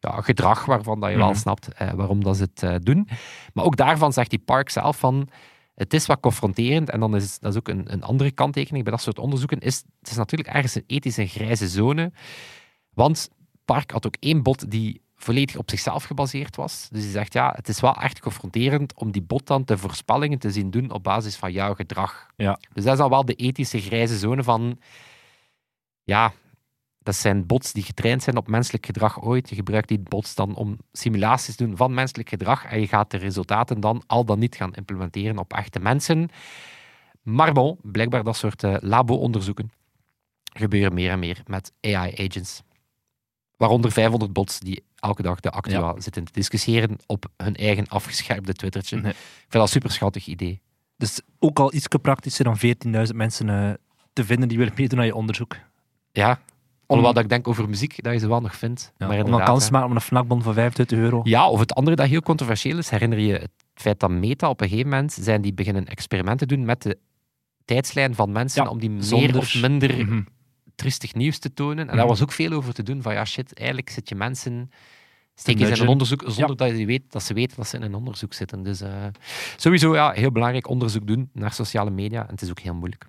ja, 0.02 0.22
gedrag 0.22 0.66
waarvan 0.66 1.00
dat 1.00 1.12
je 1.12 1.18
wel 1.18 1.30
Mhm. 1.30 1.38
snapt 1.38 1.68
eh, 1.68 1.92
waarom 1.92 2.24
dat 2.24 2.38
ze 2.38 2.44
het 2.44 2.64
eh, 2.64 2.76
doen. 2.80 3.08
Maar 3.54 3.66
ook 3.66 3.76
daarvan 3.76 4.14
zegt 4.14 4.30
die 4.30 4.40
Park 4.40 4.70
zelf 4.70 4.98
van... 4.98 5.28
Het 5.76 5.94
is 5.94 6.06
wat 6.06 6.20
confronterend 6.20 6.90
en 6.90 7.00
dan 7.00 7.16
is 7.16 7.40
dat 7.40 7.52
is 7.52 7.58
ook 7.58 7.68
een, 7.68 7.94
een 7.94 8.04
andere 8.04 8.32
kanttekening 8.32 8.84
bij 8.84 8.94
dat 8.94 9.02
soort 9.02 9.20
onderzoeken. 9.20 9.60
Is, 9.60 9.84
het 10.00 10.10
is 10.10 10.16
natuurlijk 10.18 10.50
ergens 10.50 10.76
een 10.76 10.84
ethische 10.88 11.28
grijze 11.28 11.68
zone. 11.68 12.12
Want 12.94 13.30
Park 13.66 13.92
had 13.92 14.06
ook 14.06 14.16
één 14.20 14.44
bot 14.44 14.72
die 14.72 15.02
volledig 15.16 15.58
op 15.58 15.70
zichzelf 15.70 16.04
gebaseerd 16.04 16.56
was. 16.56 16.88
Dus 16.92 17.04
hij 17.04 17.12
zegt, 17.12 17.34
ja, 17.34 17.54
het 17.56 17.68
is 17.68 17.80
wel 17.80 17.96
echt 17.96 18.20
confronterend 18.20 18.94
om 18.94 19.12
die 19.12 19.22
bot 19.22 19.48
dan 19.48 19.62
de 19.66 19.78
voorspellingen 19.78 20.40
te 20.40 20.52
zien 20.52 20.72
doen 20.72 20.92
op 20.92 21.04
basis 21.04 21.36
van 21.36 21.52
jouw 21.52 21.74
gedrag. 21.74 22.28
Ja. 22.36 22.60
Dus 22.74 22.84
dat 22.84 22.94
is 22.94 23.00
dan 23.00 23.10
wel 23.10 23.26
de 23.26 23.36
ethische 23.36 23.80
grijze 23.82 24.18
zone 24.18 24.44
van... 24.44 24.80
Ja, 26.04 26.34
dat 27.04 27.16
zijn 27.16 27.46
bots 27.46 27.74
die 27.74 27.84
getraind 27.84 28.24
zijn 28.24 28.38
op 28.38 28.48
menselijk 28.48 28.86
gedrag 28.86 29.24
ooit. 29.24 29.50
Je 29.50 29.56
gebruikt 29.56 29.88
die 29.88 30.00
bots 30.00 30.36
dan 30.36 30.56
om 30.56 30.78
simulaties 30.92 31.56
te 31.56 31.66
doen 31.66 31.78
van 31.78 31.94
menselijk 31.94 32.30
gedrag 32.30 32.66
en 32.66 32.80
je 32.80 32.88
gaat 32.88 33.12
de 33.12 33.18
resultaten 33.18 33.80
dan 33.80 34.04
al 34.08 34.26
dan 34.26 34.40
niet 34.40 34.56
gaan 34.56 34.74
implementeren 34.74 35.38
op 35.38 35.54
echte 35.54 35.80
mensen. 35.80 36.30
Maar 37.22 37.54
bon, 37.54 37.78
blijkbaar 37.82 38.24
dat 38.24 38.36
soort 38.36 38.64
eh, 38.64 38.76
labo-onderzoeken 38.80 39.72
gebeuren 40.54 40.94
meer 40.94 41.12
en 41.12 41.20
meer 41.20 41.44
met 41.46 41.72
AI-agents. 41.82 42.62
Waaronder 43.58 43.92
500 43.92 44.34
bots 44.34 44.60
die 44.60 44.84
elke 44.96 45.22
dag 45.22 45.40
de 45.40 45.52
actua 45.52 46.00
zitten 46.00 46.24
te 46.24 46.32
discussiëren 46.32 46.98
op 47.06 47.26
hun 47.38 47.56
eigen 47.56 47.88
afgescherpte 47.88 48.54
Twittertje. 48.54 48.96
Nee. 48.96 49.12
Ik 49.12 49.18
vind 49.38 49.52
dat 49.52 49.62
een 49.62 49.68
super 49.68 49.92
schattig 49.92 50.26
idee. 50.26 50.62
Dus 50.98 51.22
ook 51.40 51.60
al 51.60 51.74
iets 51.74 51.88
praktischer 51.88 52.46
dan 52.46 52.58
14.000 53.08 53.16
mensen 53.16 53.50
eh, 53.50 53.74
te 54.14 54.26
vinden 54.26 54.48
die 54.48 54.58
willen 54.58 54.74
meedoen 54.76 55.00
aan 55.00 55.06
je 55.06 55.16
onderzoek. 55.16 55.56
Ja, 56.12 56.40
alhoewel 56.92 57.14
dat 57.14 57.24
ik 57.24 57.30
denk 57.30 57.48
over 57.48 57.70
muziek 57.70 58.04
dat 58.04 58.14
je 58.14 58.20
ze 58.20 58.28
wel 58.28 58.42
nog 58.42 58.56
vindt. 58.56 58.94
Ja, 58.98 59.08
maar 59.08 59.16
om 59.20 59.26
inderdaad, 59.26 59.48
kans 59.48 59.66
te 59.66 59.72
maken 59.72 59.90
op 59.90 59.96
een 59.96 60.02
FNAC-bon 60.02 60.42
van 60.42 60.54
25 60.54 60.98
euro. 60.98 61.22
Ja, 61.24 61.50
of 61.50 61.60
het 61.60 61.74
andere 61.74 61.96
dat 61.96 62.08
heel 62.08 62.22
controversieel 62.22 62.78
is, 62.78 62.90
herinner 62.90 63.20
je 63.20 63.34
het 63.34 63.52
feit 63.74 64.00
dat 64.00 64.10
Meta 64.10 64.50
op 64.50 64.62
een 64.62 64.70
gegeven 64.70 64.90
moment 64.90 65.14
zijn 65.14 65.42
die 65.42 65.54
beginnen 65.54 65.86
experimenten 65.88 66.48
doen 66.48 66.66
met 66.66 66.82
de 66.82 66.98
tijdslijn 67.66 68.16
van 68.16 68.32
mensen 68.32 68.64
Ja, 68.64 68.70
om 68.70 68.80
die 68.80 68.90
meer 68.90 69.04
zonder- 69.04 69.38
of 69.38 69.62
minder 69.62 69.98
Mhm. 70.06 70.22
triestig 70.76 71.14
nieuws 71.14 71.38
te 71.40 71.54
tonen. 71.54 71.78
En 71.78 71.86
Mhm. 71.86 71.96
daar 71.96 72.08
was 72.08 72.22
ook 72.22 72.32
veel 72.32 72.52
over 72.52 72.74
te 72.74 72.84
doen 72.84 73.02
van 73.02 73.14
ja 73.14 73.26
shit, 73.26 73.54
eigenlijk 73.58 73.90
zit 73.90 74.10
je 74.10 74.16
mensen 74.16 74.70
steken 75.36 75.66
ze 75.68 75.74
in 75.76 75.82
een 75.82 75.88
onderzoek 75.88 76.24
zonder 76.28 76.56
dat, 76.58 76.78
je 76.78 76.86
weet, 76.86 77.12
dat 77.12 77.24
ze 77.24 77.34
weten 77.34 77.58
dat 77.58 77.68
ze 77.68 77.76
in 77.78 77.82
een 77.84 77.96
onderzoek 77.96 78.34
zitten. 78.34 78.64
Dus 78.64 78.82
eh, 78.82 79.06
sowieso 79.58 79.96
ja, 79.96 80.12
heel 80.12 80.32
belangrijk 80.32 80.68
onderzoek 80.68 81.08
doen 81.08 81.30
naar 81.34 81.54
sociale 81.54 81.90
media. 81.90 82.22
En 82.22 82.30
het 82.32 82.42
is 82.42 82.50
ook 82.50 82.60
heel 82.60 82.74
moeilijk. 82.74 83.06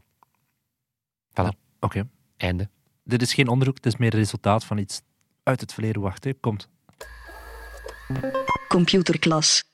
Voilà. 1.31 1.49
Oké. 1.81 2.09
Einde. 2.37 2.69
Dit 3.05 3.23
is 3.23 3.35
geen 3.35 3.49
onderzoek, 3.49 3.77
het 3.77 3.87
is 3.87 3.97
meer 3.97 4.13
een 4.13 4.19
resultaat 4.19 4.65
van 4.65 4.79
iets 4.79 5.03
uit 5.43 5.61
het 5.61 5.73
verleden. 5.75 6.03
Wacht, 6.03 6.25
hè. 6.25 6.35
komt. 6.35 6.69
Computerklas. 8.69 9.65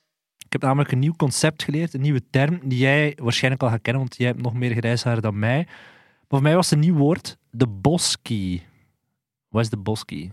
Ik 0.45 0.51
heb 0.51 0.61
namelijk 0.61 0.91
een 0.91 0.99
nieuw 0.99 1.15
concept 1.15 1.63
geleerd, 1.63 1.93
een 1.93 2.01
nieuwe 2.01 2.29
term, 2.29 2.59
die 2.63 2.77
jij 2.77 3.17
waarschijnlijk 3.21 3.63
al 3.63 3.69
gaat 3.69 3.81
kennen, 3.81 4.01
want 4.01 4.17
jij 4.17 4.27
hebt 4.27 4.41
nog 4.41 4.53
meer 4.53 4.75
grijshaar 4.75 5.21
dan 5.21 5.39
mij. 5.39 5.63
Maar 5.65 6.39
voor 6.39 6.41
mij 6.41 6.55
was 6.55 6.69
het 6.69 6.79
een 6.79 6.85
nieuw 6.85 6.95
woord, 6.97 7.37
de 7.51 7.67
boski. 7.67 8.63
Wat 9.47 9.61
is 9.61 9.69
de 9.69 9.77
boski? 9.77 10.31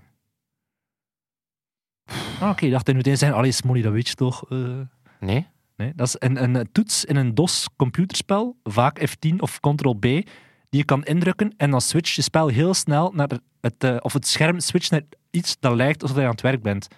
Ah, 2.40 2.50
Oké, 2.50 2.64
ik 2.64 2.70
dacht 2.70 2.88
in 2.88 2.96
meteen 2.96 3.18
zijn, 3.18 3.32
allee, 3.32 3.52
Smolly, 3.52 3.82
dat 3.82 3.92
weet 3.92 4.08
je 4.08 4.14
toch? 4.14 4.50
Eh, 4.50 4.80
Nee? 5.20 5.46
nee, 5.76 5.92
dat 5.94 6.06
is 6.06 6.16
een, 6.18 6.42
een 6.54 6.72
toets 6.72 7.04
in 7.04 7.16
een 7.16 7.34
DOS-computerspel, 7.34 8.56
vaak 8.62 9.00
F10 9.08 9.36
of 9.36 9.60
Ctrl-B, 9.60 10.28
die 10.68 10.80
je 10.80 10.84
kan 10.84 11.04
indrukken 11.04 11.54
en 11.56 11.70
dan 11.70 11.80
switcht 11.80 12.14
je 12.14 12.22
spel 12.22 12.48
heel 12.48 12.74
snel 12.74 13.12
naar 13.14 13.30
het, 13.60 13.84
eh, 13.84 13.96
of 14.00 14.12
het 14.12 14.26
scherm 14.26 14.60
switcht 14.60 14.90
naar 14.90 15.02
iets 15.30 15.56
dat 15.60 15.74
lijkt 15.74 16.02
alsof 16.02 16.16
je 16.16 16.22
aan 16.22 16.30
het 16.30 16.40
werk 16.40 16.62
bent. 16.62 16.88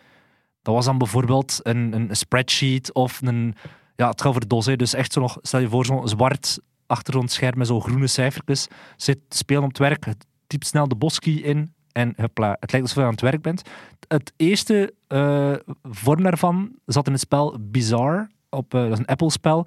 Dat 0.63 0.75
was 0.75 0.85
dan 0.85 0.99
bijvoorbeeld 0.99 1.61
een, 1.63 1.93
een 1.93 2.17
spreadsheet 2.17 2.93
of 2.93 3.21
een... 3.23 3.55
Ja, 3.97 4.09
het 4.09 4.21
gaat 4.21 4.31
over 4.31 4.49
DOS, 4.49 4.67
hè, 4.67 4.77
dus 4.77 4.95
echt 4.95 5.13
zo 5.13 5.21
nog... 5.21 5.39
Stel 5.43 5.61
je 5.61 5.69
voor 5.69 5.85
zo'n 5.85 6.09
zwart 6.09 6.59
achtergrondscherm 6.87 7.59
met 7.59 7.67
zo 7.67 7.81
groene 7.81 8.07
cijfertjes. 8.07 8.67
Zit 8.97 9.19
te 9.29 9.37
spelen 9.37 9.63
op 9.63 9.69
het 9.69 9.79
werk, 9.79 10.07
typt 10.47 10.67
snel 10.67 10.89
de 10.89 10.95
boski 10.95 11.45
in 11.45 11.75
en 11.93 12.13
het 12.17 12.39
lijkt 12.39 12.73
alsof 12.75 12.95
je 12.95 13.03
aan 13.03 13.11
het 13.11 13.21
werk 13.21 13.43
bent. 13.43 13.63
Het 14.09 14.33
eerste 14.37 14.95
eh, 15.07 15.55
vorm 15.83 16.23
daarvan 16.23 16.73
zat 16.87 17.07
in 17.07 17.13
het 17.13 17.21
spel 17.21 17.57
Bizarre. 17.61 18.29
Op, 18.51 18.75
eh, 18.75 18.83
dat 18.83 18.93
is 18.93 18.99
een 18.99 19.07
Apple-spel. 19.07 19.67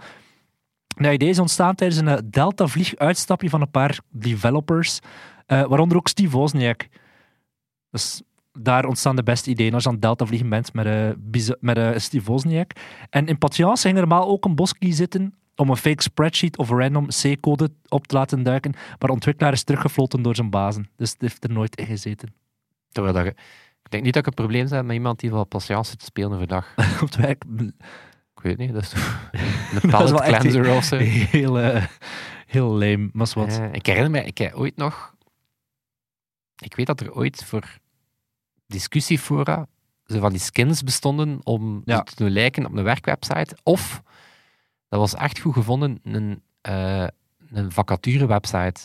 Dat 0.96 1.14
idee 1.14 1.30
is 1.30 1.40
ontstaan 1.40 1.76
tijdens 1.76 2.00
een 2.00 2.08
eh, 2.08 2.18
Delta-vlieguitstapje 2.26 3.50
van 3.50 3.62
een 3.62 3.72
paar 3.72 4.00
developers, 4.10 5.00
eh, 5.46 5.64
waaronder 5.66 5.98
ook 5.98 6.08
Steve 6.08 6.38
Wozniak. 6.38 6.88
Dus 7.90 8.22
daar 8.60 8.86
ontstaan 8.86 9.16
de 9.16 9.24
beste 9.24 9.50
ideeën 9.50 9.74
als 9.74 9.84
je 9.84 9.90
aan 9.90 10.00
Delta 10.00 10.26
vliegen 10.26 10.50
bent 10.50 10.74
met, 10.74 11.16
Biz- 11.32 11.52
met 11.60 12.02
Steve 12.02 12.26
Wozniak. 12.32 12.72
En 13.10 13.28
in 13.28 13.38
Patience 13.38 13.82
ging 13.82 13.94
er 14.00 14.08
normaal 14.08 14.28
ook 14.28 14.46
een 14.46 14.56
boski 14.56 14.94
zitten 14.94 15.34
om 15.56 15.70
een 15.70 15.78
fake 15.78 16.02
spreadsheet 16.02 16.58
of 16.58 16.70
random 16.70 17.08
C-code 17.08 17.70
op 17.88 18.08
te 18.08 18.16
laten 18.16 18.44
duiken, 18.44 18.72
maar 18.72 18.98
de 18.98 19.12
ontwikkelaar 19.12 19.54
is 19.54 19.64
teruggefloten 19.64 20.22
door 20.22 20.36
zijn 20.36 20.50
bazen. 20.50 20.90
Dus 20.96 21.12
het 21.12 21.22
heeft 21.22 21.44
er 21.44 21.52
nooit 21.52 21.76
in 21.76 21.86
gezeten. 21.86 22.34
Terwijl 22.92 23.14
dat 23.14 23.24
je- 23.24 23.36
ik 23.84 23.92
denk 23.92 24.04
niet 24.04 24.14
dat 24.14 24.22
ik 24.22 24.28
een 24.28 24.44
probleem 24.46 24.68
heb 24.68 24.86
met 24.86 24.96
iemand 24.96 25.20
die 25.20 25.32
wel 25.32 25.44
patiënt 25.46 26.00
te 26.00 26.06
spelen 26.06 26.32
overdag. 26.32 26.68
op 27.02 27.08
het 27.08 27.16
werk 27.16 27.44
Ik 28.36 28.42
weet 28.42 28.58
niet, 28.58 28.74
dat 28.74 28.82
is 28.82 28.90
toch 28.90 29.30
een 29.72 29.90
pallet 29.90 30.22
cleanser 30.22 30.76
of 30.76 30.84
zo. 30.84 30.98
heel, 31.38 31.60
eh, 31.60 31.86
heel 32.48 32.68
lame, 32.70 33.10
maar 33.14 33.32
wat. 33.36 33.62
Ik 33.72 33.86
herinner 33.86 34.12
me, 34.12 34.24
ik 34.24 34.38
heb 34.38 34.54
ooit 34.54 34.76
nog... 34.78 35.16
Ik 36.58 36.76
weet 36.76 36.86
dat 36.88 37.02
er 37.02 37.14
ooit 37.14 37.44
voor 37.44 37.78
discussiefora 38.68 39.68
zo 40.06 40.20
van 40.20 40.32
die 40.32 40.40
skins 40.40 40.84
bestonden 40.84 41.40
om 41.44 41.82
Ja. 41.86 41.96
zo 41.96 42.02
te 42.04 42.16
doen 42.16 42.30
lijken 42.30 42.66
op 42.66 42.76
een 42.78 42.84
werkwebsite. 42.84 43.58
Of, 43.64 44.02
dat 44.90 45.00
was 45.00 45.16
echt 45.16 45.40
goed 45.40 45.54
gevonden, 45.54 46.00
een, 46.04 46.42
eh 46.62 47.08
een 47.52 47.72
vacaturewebsite. 47.72 48.82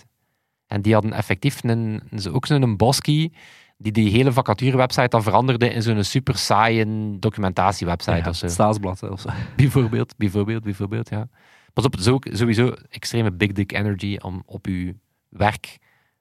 En 0.67 0.83
die 0.83 0.93
hadden 0.93 1.13
effectief 1.13 1.63
een, 1.63 2.03
ook 2.33 2.47
zo'n 2.47 2.77
boskie 2.77 3.33
die 3.77 3.93
die 3.93 4.11
hele 4.11 4.33
vacaturewebsite 4.33 5.09
dan 5.09 5.23
veranderde 5.23 5.73
in 5.73 5.83
zo'n 5.83 6.05
super 6.05 6.37
saaie 6.39 6.87
documentatiewebsite 7.19 8.17
Ja, 8.17 8.29
of 8.29 8.37
zo. 8.37 8.49
staatsblad 8.49 9.03
of 9.03 9.21
zo. 9.21 9.29
Bijvoorbeeld, 9.57 10.15
bijvoorbeeld, 10.17 10.63
bijvoorbeeld, 10.63 11.09
ja. 11.09 11.29
Pas 11.73 11.85
op, 11.85 11.93
het 11.93 12.01
is 12.01 12.09
ook 12.09 12.27
sowieso 12.31 12.75
extreme 12.91 13.33
big 13.33 13.53
dick 13.53 13.73
energy 13.73 14.17
om 14.23 14.43
op 14.47 14.67
uw 14.67 14.93
werk 15.29 15.79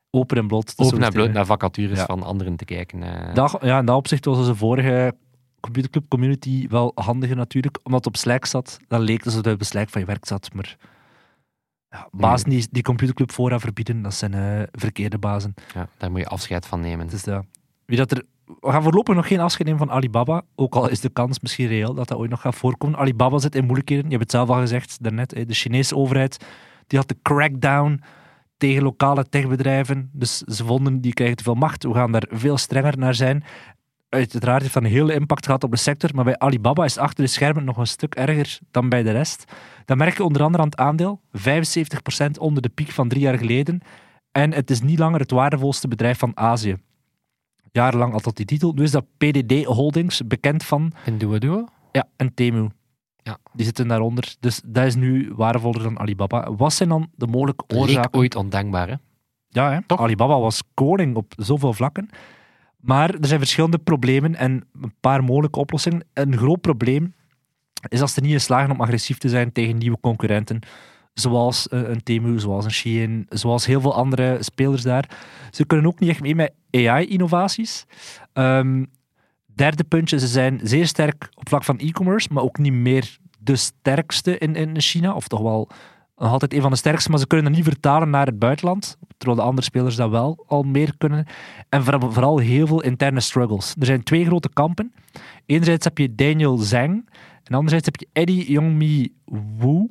Open 0.10 0.38
en 0.38 0.48
bloot. 0.48 0.76
te 0.78 0.84
open 0.84 1.04
en 1.04 1.12
bloot 1.12 1.32
naar 1.32 1.46
vacatures 1.46 2.00
Ja. 2.00 2.06
van 2.06 2.24
anderen 2.24 2.56
te 2.56 2.66
kijken. 2.66 3.04
eh. 3.04 3.34
Dat, 3.34 3.58
ja, 3.62 3.80
in 3.80 3.86
dat 3.86 3.96
opzicht 3.96 4.26
was 4.26 4.38
onze 4.38 4.56
vorige 4.56 5.16
computerclub 5.60 6.04
community 6.10 6.68
wel 6.68 6.92
handiger 6.96 7.36
natuurlijk, 7.36 7.80
omdat 7.84 8.06
het 8.06 8.14
op 8.14 8.20
Slack 8.20 8.46
zat. 8.46 8.78
Dan 8.88 9.02
leek 9.02 9.18
het 9.18 9.26
alsof 9.26 9.44
het 9.46 9.54
op 9.54 9.64
Slack 9.64 9.90
van 9.90 10.02
je 10.02 10.08
werk 10.08 10.26
zat, 10.26 10.50
maar 10.54 10.78
ja, 11.96 12.08
bazen 12.12 12.50
die, 12.50 12.68
die 12.72 12.84
computerclub 12.84 13.32
fora 13.32 13.60
verbieden, 13.60 14.02
dat 14.02 14.14
zijn 14.14 14.34
eh, 14.34 14.62
verkeerde 14.72 15.18
bazen. 15.18 15.54
ja, 15.74 15.88
daar 15.98 16.12
moet 16.12 16.20
je 16.20 16.28
afscheid 16.28 16.66
van 16.66 16.80
nemen. 16.80 17.08
Dus 17.08 17.24
ja, 17.24 17.44
wie 17.86 17.98
dat 17.98 18.12
er, 18.12 18.24
we 18.46 18.72
gaan 18.72 18.84
voorlopig 18.84 19.16
nog 19.16 19.28
geen 19.28 19.40
afscheid 19.40 19.68
nemen 19.68 19.88
van 19.88 19.96
Alibaba, 19.96 20.42
ook 20.56 20.76
al 20.76 20.90
is 20.90 21.00
de 21.00 21.10
kans 21.10 21.40
misschien 21.40 21.68
reëel 21.68 21.94
dat 21.94 22.08
dat 22.08 22.18
ooit 22.18 22.30
nog 22.30 22.42
gaat 22.42 22.56
voorkomen. 22.56 23.00
Alibaba 23.00 23.38
zit 23.38 23.56
in 23.56 23.66
moeilijkheden, 23.66 24.04
je 24.04 24.10
hebt 24.10 24.22
het 24.22 24.32
zelf 24.32 24.50
al 24.50 24.60
gezegd 24.60 24.98
daarnet, 25.04 25.30
de 25.30 25.54
Chinese 25.54 25.96
overheid 25.96 26.46
die 26.88 27.00
had 27.00 27.08
de 27.08 27.18
crackdown 27.22 28.02
tegen 28.58 28.84
lokale 28.84 29.30
techbedrijven. 29.30 30.10
Dus 30.14 30.38
ze 30.38 30.66
vonden, 30.66 31.02
die 31.02 31.14
krijgen 31.14 31.38
te 31.38 31.44
veel 31.44 31.56
macht. 31.56 31.84
We 31.84 31.94
gaan 31.94 32.12
daar 32.12 32.28
veel 32.30 32.58
strenger 32.58 32.98
naar 32.98 33.16
zijn. 33.16 33.44
Uiteraard 34.16 34.62
heeft 34.62 34.74
dat 34.74 34.84
een 34.84 34.90
hele 34.90 35.14
impact 35.14 35.46
gehad 35.46 35.64
op 35.64 35.72
de 35.72 35.78
sector. 35.78 36.10
Maar 36.14 36.24
bij 36.24 36.38
Alibaba 36.38 36.84
is 36.84 36.98
achter 36.98 37.24
de 37.24 37.30
schermen 37.30 37.64
nog 37.64 37.78
een 37.78 37.88
stuk 37.88 38.16
erger 38.16 38.60
dan 38.72 38.90
bij 38.90 39.04
de 39.04 39.12
rest. 39.12 39.52
Dat 39.86 39.98
merk 39.98 40.18
je 40.18 40.24
onder 40.24 40.44
andere 40.44 40.64
aan 40.64 40.70
het 40.70 40.80
aandeel. 40.80 41.22
75% 41.38 41.40
onder 42.40 42.62
de 42.62 42.70
piek 42.70 42.92
van 42.92 43.08
drie 43.08 43.22
jaar 43.22 43.38
geleden. 43.38 43.82
En 44.32 44.54
het 44.54 44.70
is 44.70 44.82
niet 44.82 45.00
langer 45.00 45.20
het 45.20 45.32
waardevolste 45.32 45.88
bedrijf 45.88 46.20
van 46.20 46.38
Azië. 46.38 46.76
Jarenlang 47.72 48.12
had 48.12 48.24
dat 48.24 48.36
die 48.36 48.46
titel. 48.46 48.74
Nu 48.74 48.84
is 48.84 48.92
dat 48.92 49.06
PDD 49.18 49.64
Holdings, 49.64 50.28
bekend 50.28 50.64
van 50.64 50.94
En 51.06 51.18
Duo 51.18 51.68
ja, 51.92 52.08
en 52.16 52.34
Temu. 52.34 52.70
Ja. 53.24 53.38
Die 53.54 53.66
zitten 53.66 53.88
daaronder. 53.88 54.36
Dus 54.40 54.62
dat 54.66 54.86
is 54.86 54.96
nu 54.96 55.34
waardevoller 55.36 55.84
dan 55.84 56.00
Alibaba. 56.00 56.54
Wat 56.54 56.74
zijn 56.74 56.90
dan 56.90 57.08
de 57.16 57.28
mogelijke 57.28 57.64
oorzaken? 57.76 58.20
ooit 58.20 58.36
ondenkbaar, 58.36 58.88
hè? 58.88 58.96
Ja, 59.48 59.72
hè? 59.72 59.82
Toch? 59.86 60.00
Alibaba 60.00 60.40
was 60.40 60.62
koning 60.74 61.16
op 61.16 61.34
zoveel 61.38 61.74
vlakken. 61.74 62.10
Maar 62.86 63.10
er 63.10 63.28
zijn 63.28 63.40
verschillende 63.40 63.78
problemen 63.78 64.36
en 64.36 64.64
een 64.82 64.94
paar 65.00 65.24
mogelijke 65.24 65.60
oplossingen. 65.60 66.04
Een 66.14 66.38
groot 66.38 66.62
probleem 66.62 67.14
is 67.88 68.00
dat 68.00 68.12
ze 68.12 68.22
niet 68.22 68.32
in 68.32 68.42
slagen 68.42 68.72
om 68.72 68.82
agressief 68.82 69.18
te 69.18 69.30
zijn 69.30 69.52
tegen 69.52 69.78
nieuwe 69.78 70.00
concurrenten. 70.00 70.60
Zoals 71.14 71.68
eh, 71.68 71.80
een 71.90 72.04
Temu, 72.04 72.40
zoals 72.40 72.66
een 72.66 72.72
Shein, 72.72 73.26
zoals 73.30 73.66
heel 73.66 73.82
veel 73.82 73.96
andere 73.96 74.38
spelers 74.40 74.82
daar. 74.82 75.10
Ze 75.52 75.66
kunnen 75.66 75.86
ook 75.88 76.00
niet 76.00 76.10
echt 76.10 76.22
mee 76.22 76.36
met 76.36 76.54
AI-innovaties. 76.72 77.86
Ehm, 78.34 78.86
derde 79.46 79.84
puntje, 79.84 80.20
ze 80.20 80.28
zijn 80.28 80.60
zeer 80.64 80.88
sterk 80.88 81.30
op 81.34 81.50
vlak 81.50 81.64
van 81.64 81.78
e-commerce, 81.78 82.30
maar 82.32 82.44
ook 82.44 82.58
niet 82.58 82.74
meer 82.74 83.18
de 83.40 83.56
sterkste 83.56 84.38
in, 84.38 84.56
in 84.56 84.82
China. 84.82 85.14
Of 85.14 85.28
toch 85.28 85.42
wel 85.42 85.70
nog 86.18 86.32
altijd 86.32 86.54
een 86.54 86.62
van 86.62 86.72
de 86.72 86.78
sterkste, 86.78 87.10
maar 87.10 87.20
ze 87.20 87.28
kunnen 87.28 87.46
dat 87.46 87.56
niet 87.56 87.66
vertalen 87.66 88.10
naar 88.10 88.26
het 88.26 88.40
buitenland. 88.40 88.98
Terwijl 89.18 89.40
de 89.40 89.46
andere 89.46 89.66
spelers 89.68 89.96
dat 89.96 90.10
wel 90.10 90.44
al 90.48 90.64
meer 90.64 90.94
kunnen. 90.98 91.26
En 91.70 91.84
voor- 91.84 92.14
vooral 92.14 92.38
heel 92.38 92.68
veel 92.68 92.82
interne 92.82 93.20
struggles. 93.20 93.76
Er 93.80 93.86
zijn 93.86 94.04
twee 94.04 94.26
grote 94.26 94.50
kampen. 94.54 94.94
Enerzijds 95.46 95.86
heb 95.86 95.98
je 95.98 96.16
Daniel 96.16 96.58
Zhang. 96.58 97.10
En 97.44 97.56
anderzijds 97.56 97.86
heb 97.86 97.96
je 97.96 98.08
Eddie 98.14 98.52
Yongmi 98.52 99.14
Wu. 99.58 99.88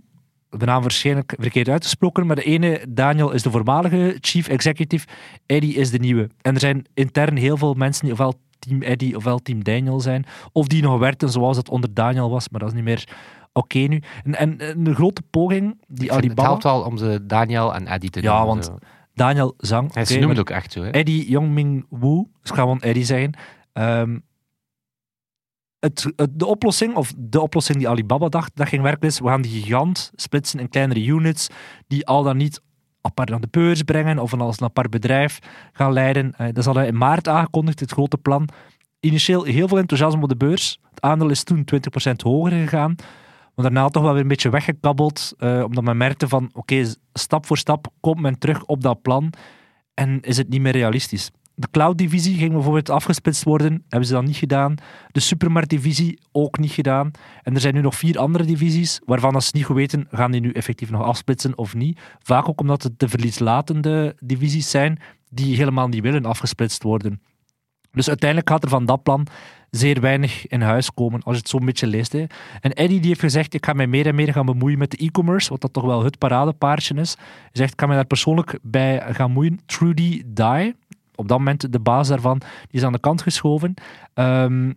De 0.51 0.65
naam 0.65 0.83
waarschijnlijk 0.83 1.35
verkeerd 1.39 1.69
uitgesproken, 1.69 2.27
maar 2.27 2.37
de 2.37 2.43
ene, 2.43 2.87
Daniel, 2.89 3.31
is 3.31 3.43
de 3.43 3.51
voormalige 3.51 4.17
chief 4.21 4.49
executive. 4.49 5.07
Eddie 5.47 5.75
is 5.75 5.91
de 5.91 5.99
nieuwe. 5.99 6.31
En 6.41 6.55
er 6.55 6.61
zijn 6.61 6.85
intern 6.95 7.37
heel 7.37 7.57
veel 7.57 7.75
mensen 7.75 8.05
die 8.05 8.13
ofwel 8.13 8.35
team 8.59 8.83
Eddie 8.83 9.17
ofwel 9.17 9.39
team 9.39 9.65
Daniel 9.65 10.01
zijn. 10.01 10.25
Of 10.53 10.67
die 10.67 10.83
nog 10.83 10.99
werkten 10.99 11.31
zoals 11.31 11.57
het 11.57 11.69
onder 11.69 11.95
Daniel 11.95 12.31
was, 12.31 12.49
maar 12.49 12.61
dat 12.61 12.69
is 12.69 12.75
niet 12.75 12.85
meer 12.85 13.09
oké 13.55 13.79
nu. 13.79 14.03
En, 14.25 14.35
en, 14.35 14.59
en 14.59 14.85
de 14.85 14.95
grote 14.95 15.23
poging 15.31 15.63
die 15.71 15.97
vind 15.97 16.01
het 16.01 16.11
Alibaba... 16.11 16.43
helpt 16.49 16.63
wel 16.63 16.83
om 16.83 16.97
ze 16.97 17.27
Daniel 17.27 17.75
en 17.75 17.87
Eddie 17.87 18.11
te 18.11 18.23
Ja, 18.23 18.29
noemen. 18.29 18.47
want 18.49 18.65
zo. 18.65 18.79
Daniel. 19.15 19.55
Ja, 19.57 19.67
ze 19.67 19.77
oké, 19.77 20.01
noemen 20.09 20.21
maar 20.21 20.29
het 20.29 20.39
ook 20.39 20.51
echt 20.51 20.73
zo. 20.73 20.83
Hè? 20.83 20.91
Eddie 20.91 21.29
Yongming 21.31 21.87
Wu, 21.91 22.15
dus 22.41 22.51
ik 22.51 22.55
ga 22.55 22.61
gewoon 22.63 22.81
Eddie 22.81 23.05
zeggen. 23.05 23.33
Ehm, 23.73 24.19
het, 25.79 26.13
het- 26.17 26.39
de 26.39 26.47
oplossing, 26.47 26.95
of 26.95 27.13
de 27.17 27.41
oplossing 27.41 27.79
die 27.79 27.89
Alibaba 27.89 28.29
dacht, 28.29 28.51
dat 28.55 28.69
ging 28.69 28.83
werken 28.83 29.09
is, 29.09 29.21
we 29.21 29.27
gaan 29.29 29.43
die 29.43 29.63
gigant 29.63 30.11
splitsen 30.15 30.61
in 30.61 30.69
kleinere 30.69 31.05
units, 31.05 31.49
die 31.87 32.07
al 32.07 32.23
dan 32.23 32.37
niet 32.37 32.61
apart 33.01 33.29
naar 33.29 33.41
de 33.41 33.49
beurs 33.51 33.83
brengen, 33.83 34.19
of 34.19 34.33
een 34.33 34.41
als 34.41 34.61
een 34.61 34.67
apart 34.67 34.91
bedrijf 34.91 35.39
gaan 35.73 35.93
leiden. 35.93 36.33
Eh, 36.37 36.47
dat 36.47 36.57
is 36.57 36.67
al 36.67 36.81
in 36.81 36.97
maart 36.97 37.29
aangekondigd, 37.29 37.81
het 37.81 37.91
grote 37.91 38.17
plan. 38.19 38.49
Initieel 39.01 39.43
heel 39.45 39.69
veel 39.69 39.79
enthousiasme 39.79 40.23
op 40.23 40.29
de 40.29 40.37
beurs. 40.37 40.79
Het 40.91 41.01
aandeel 41.03 41.29
is 41.31 41.45
toen 41.45 41.65
20% 41.65 42.23
hoger 42.23 42.51
gegaan. 42.51 42.95
Maar 43.55 43.65
daarna 43.65 43.89
toch 43.89 44.03
wel 44.03 44.13
weer 44.13 44.23
een 44.23 44.29
beetje 44.29 44.51
weggekabbeld, 44.51 45.33
eh, 45.39 45.63
omdat 45.65 45.85
men 45.85 45.97
merkte 45.97 46.29
van, 46.29 46.51
oké, 46.53 46.93
stap 47.13 47.47
voor 47.47 47.59
stap 47.59 47.87
komt 48.01 48.21
men 48.21 48.39
terug 48.39 48.65
op 48.65 48.83
dat 48.83 49.03
plan 49.03 49.33
en 49.95 50.21
is 50.21 50.37
het 50.37 50.49
niet 50.49 50.61
meer 50.61 50.73
realistisch. 50.73 51.31
De 51.57 51.69
cloud-divisie 51.71 52.37
ging 52.37 52.53
bijvoorbeeld 52.53 52.91
afgesplitst 52.91 53.45
worden, 53.45 53.85
hebben 53.89 54.09
ze 54.09 54.15
dat 54.15 54.25
niet 54.25 54.37
gedaan. 54.37 54.75
De 55.11 55.21
supermarktdivisie 55.21 56.21
ook 56.33 56.59
niet 56.59 56.71
gedaan. 56.71 57.11
En 57.43 57.55
er 57.55 57.61
zijn 57.61 57.75
nu 57.75 57.81
nog 57.81 57.95
vier 57.95 58.19
andere 58.19 58.45
divisies, 58.45 59.01
waarvan 59.05 59.35
als 59.35 59.47
ze 59.47 59.51
niet 59.55 59.65
goed 59.65 59.77
weten, 59.77 60.07
gaan 60.11 60.31
die 60.31 60.41
nu 60.41 60.51
effectief 60.51 60.91
nog 60.91 61.03
afsplitsen 61.03 61.59
of 61.59 61.75
niet. 61.75 62.01
Vaak 62.19 62.49
ook 62.49 62.61
omdat 62.61 62.83
het 62.83 62.99
de 62.99 63.09
verlieslatende 63.09 64.17
divisies 64.21 64.71
zijn, 64.71 64.99
die 65.31 65.57
helemaal 65.57 65.89
niet 65.89 66.03
willen 66.03 66.25
afgesplitst 66.25 66.83
worden. 66.83 67.23
Dus 67.91 68.09
uiteindelijk 68.09 68.51
gaat 68.51 68.63
er 68.63 68.69
van 68.69 68.85
dat 68.85 69.03
plan 69.03 69.27
zeer 69.77 70.01
weinig 70.01 70.47
in 70.47 70.61
huis 70.61 70.95
komen, 70.95 71.23
als 71.23 71.35
je 71.35 71.41
het 71.41 71.51
zo'n 71.51 71.65
beetje 71.65 71.87
leest. 71.87 72.13
Hè. 72.13 72.25
En 72.61 72.73
Eddie 72.73 72.99
die 73.01 73.09
heeft 73.09 73.21
gezegd, 73.21 73.55
ik 73.55 73.65
ga 73.65 73.73
mij 73.73 73.87
meer 73.87 74.07
en 74.07 74.15
meer 74.15 74.33
gaan 74.33 74.47
bemoeien 74.47 74.79
met 74.79 74.91
de 74.91 74.97
e-commerce, 74.97 75.51
wat 75.51 75.61
dat 75.61 75.73
toch 75.73 75.85
wel 75.85 76.05
het 76.05 76.19
paradepaardje 76.19 76.95
is. 76.95 77.15
Hij 77.17 77.51
zegt, 77.53 77.73
ik 77.73 77.81
ga 77.81 77.87
mij 77.87 77.97
daar 77.97 78.05
persoonlijk 78.05 78.59
bij 78.63 79.03
gaan 79.15 79.31
moeien. 79.31 79.61
Trudy 79.67 80.23
Dye, 80.27 80.75
op 81.15 81.29
dat 81.29 81.39
moment 81.39 81.73
de 81.73 81.81
baas 81.81 82.09
daarvan, 82.09 82.39
die 82.39 82.81
is 82.81 82.83
aan 82.83 82.93
de 82.93 82.99
kant 82.99 83.23
geschoven. 83.23 83.75
Ehm, 84.15 84.73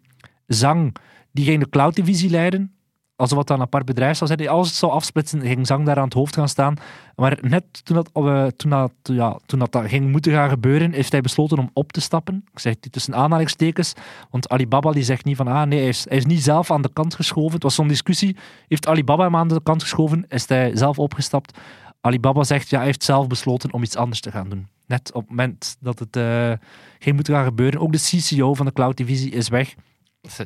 Zang, 0.48 0.96
die 1.32 1.46
ging 1.46 1.64
de 1.64 1.70
cloud-divisie 1.70 2.30
leiden, 2.30 2.72
alsof 3.18 3.38
het 3.38 3.50
een 3.50 3.62
apart 3.62 3.86
bedrijf 3.86 4.18
zou 4.18 4.30
zijn. 4.36 4.50
Als 4.50 4.68
het 4.68 4.78
zou 4.78 4.92
afsplitsen, 4.92 5.42
ging 5.42 5.68
Zang 5.68 5.86
daar 5.86 5.98
aan 5.98 6.04
het 6.04 6.14
hoofd 6.14 6.36
gaan 6.36 6.50
staan. 6.50 6.76
Maar 7.16 7.38
net 7.42 7.86
toen 7.86 7.96
dat, 7.96 8.10
eh, 8.14 8.46
toen 8.46 8.70
dat, 8.70 8.92
ja, 9.04 9.40
toen 9.46 9.60
dat, 9.60 9.72
dat 9.72 9.88
ging 9.88 10.12
moeten 10.12 10.32
gaan 10.32 10.50
gebeuren, 10.50 10.92
heeft 10.92 11.12
hij 11.12 11.22
besloten 11.22 11.60
om 11.60 11.70
op 11.74 11.92
te 11.92 12.02
stappen. 12.02 12.46
Ik 12.52 12.60
zeg 12.60 12.80
dit 12.80 12.92
tussen 12.92 13.16
aanhalingstekens, 13.16 13.94
want 14.30 14.50
Alibaba 14.50 14.92
die 14.92 15.04
zegt 15.04 15.26
niet 15.26 15.36
van, 15.36 15.48
ah 15.48 15.68
nee, 15.68 15.80
hij 15.80 15.88
is, 15.88 16.06
hij 16.10 16.18
is 16.18 16.26
niet 16.26 16.44
zelf 16.44 16.72
aan 16.72 16.82
de 16.82 16.94
kant 16.94 17.16
geschoven. 17.16 17.54
Het 17.54 17.64
was 17.64 17.76
zo'n 17.76 17.88
discussie. 17.88 18.36
Heeft 18.68 18.88
Alibaba 18.88 19.24
hem 19.24 19.36
aan 19.36 19.48
de 19.48 19.64
kant 19.64 19.82
geschoven? 19.82 20.26
Is 20.28 20.48
hij 20.48 20.76
zelf 20.76 21.00
opgestapt? 21.00 21.58
Alibaba 22.02 22.44
zegt, 22.44 22.70
ja, 22.70 22.78
hij 22.78 22.86
heeft 22.86 23.04
zelf 23.04 23.28
besloten 23.28 23.74
om 23.74 23.84
iets 23.84 23.96
anders 23.96 24.22
te 24.22 24.32
gaan 24.32 24.50
doen. 24.50 24.68
Net 24.86 25.12
op 25.14 25.22
het 25.22 25.30
moment 25.30 25.78
dat 25.80 26.00
het 26.00 26.16
eh, 26.16 26.52
ging 27.00 27.16
moeten 27.16 27.34
gaan 27.34 27.46
gebeuren. 27.46 27.80
Ook 27.80 27.92
de 27.92 28.00
CCO 28.00 28.54
van 28.54 28.66
de 28.66 28.72
cloud-divisie 28.72 29.32
is 29.32 29.50
weg. 29.50 29.76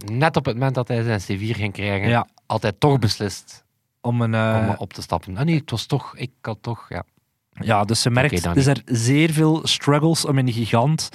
Net 0.06 0.36
op 0.36 0.46
het 0.46 0.56
moment 0.56 0.76
dat 0.76 0.88
hij 0.88 1.04
zijn 1.04 1.40
C4 1.40 1.56
ging 1.56 1.74
krijgen, 1.74 2.10
Ja. 2.10 2.28
altijd 2.46 2.80
toch 2.80 3.00
beslist 3.00 3.64
Om 4.02 4.22
een, 4.22 4.34
eh, 4.34 4.68
om 4.70 4.76
op 4.78 4.94
te 4.94 5.02
stappen. 5.02 5.38
Ah 5.38 5.46
nee, 5.46 5.56
het 5.56 5.72
was 5.72 5.86
toch, 5.86 6.16
ik 6.16 6.32
had 6.42 6.58
toch, 6.62 6.86
ja. 6.90 7.04
Ja, 7.52 7.84
dus 7.84 8.04
je 8.04 8.10
merkt, 8.10 8.32
Oké, 8.34 8.42
dan 8.42 8.52
er 8.52 8.58
is 8.58 8.68
er 8.68 8.82
zeer 8.86 9.32
veel 9.32 9.68
struggles 9.68 10.26
om 10.26 10.38
in 10.38 10.48
een 10.48 10.54
gigant 10.54 11.10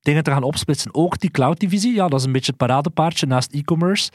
dingen 0.00 0.22
te 0.22 0.30
gaan 0.30 0.42
opsplitsen. 0.42 0.94
Ook 0.94 1.18
die 1.18 1.30
cloud-divisie, 1.30 1.94
ja, 1.94 2.08
dat 2.08 2.18
is 2.20 2.26
een 2.26 2.32
beetje 2.32 2.50
het 2.50 2.56
paradepaardje 2.66 3.26
naast 3.26 3.52
e-commerce. 3.52 4.10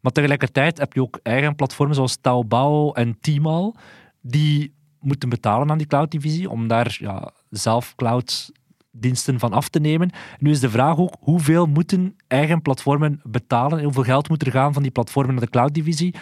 Maar 0.00 0.12
tegelijkertijd 0.12 0.78
heb 0.78 0.92
je 0.92 1.02
ook 1.02 1.18
eigen 1.22 1.54
platformen 1.54 1.94
zoals 1.94 2.16
Taobao 2.20 2.92
en 2.92 3.18
Tmall, 3.20 3.72
die 4.20 4.74
moeten 5.00 5.28
betalen 5.28 5.70
aan 5.70 5.78
die 5.78 5.86
cloud-divisie 5.86 6.50
om 6.50 6.68
daar 6.68 6.96
ja, 7.00 7.30
zelf 7.50 7.94
cloud-diensten 8.90 9.38
van 9.38 9.52
af 9.52 9.68
te 9.68 9.80
nemen. 9.80 10.10
Nu 10.38 10.50
is 10.50 10.60
de 10.60 10.70
vraag 10.70 10.96
ook, 10.96 11.16
hoeveel 11.20 11.66
moeten 11.66 12.16
eigen 12.28 12.62
platformen 12.62 13.20
betalen? 13.24 13.78
En 13.78 13.84
hoeveel 13.84 14.02
geld 14.02 14.28
moet 14.28 14.46
er 14.46 14.52
gaan 14.52 14.72
van 14.72 14.82
die 14.82 14.90
platformen 14.90 15.34
naar 15.34 15.44
de 15.44 15.50
cloud-divisie? 15.50 16.14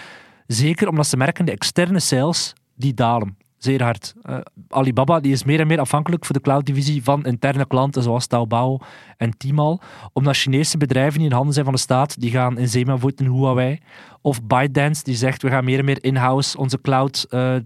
Zeker 0.47 0.89
omdat 0.89 1.07
ze 1.07 1.17
merken, 1.17 1.45
de 1.45 1.53
externe 1.53 2.01
sales, 2.01 2.55
die 2.75 2.95
dalen. 2.95 3.37
Zeer 3.59 3.83
hard. 3.83 4.15
Eh, 4.23 4.39
Alibaba 4.69 5.21
die 5.21 5.33
is 5.33 5.45
meer 5.45 5.61
en 5.61 5.67
meer 5.67 5.81
afhankelijk 5.81 6.25
voor 6.25 6.35
de 6.35 6.41
cloud-divisie 6.41 7.03
van 7.03 7.25
interne 7.25 7.67
klanten 7.67 8.03
zoals 8.03 8.27
Taobao 8.27 8.79
en 9.17 9.37
Tmall. 9.37 9.79
Omdat 10.13 10.37
Chinese 10.37 10.79
bedrijven 10.79 11.19
die 11.19 11.29
in 11.29 11.35
handen 11.35 11.53
zijn 11.53 11.65
van 11.65 11.75
de 11.75 11.81
staat, 11.81 12.21
die 12.21 12.31
gaan 12.31 12.59
in 12.59 12.69
zee 12.69 12.87
met 12.87 13.01
voeten 13.01 13.27
Huawei. 13.27 13.79
Of 14.21 14.43
ByteDance 14.43 15.05
die 15.05 15.15
zegt, 15.15 15.43
we 15.43 15.49
gaan 15.49 15.65
meer 15.65 15.79
en 15.79 15.85
meer 15.85 16.05
in-house 16.05 16.59
onze 16.59 16.81
cloud 16.81 17.27
eh, 17.31 17.57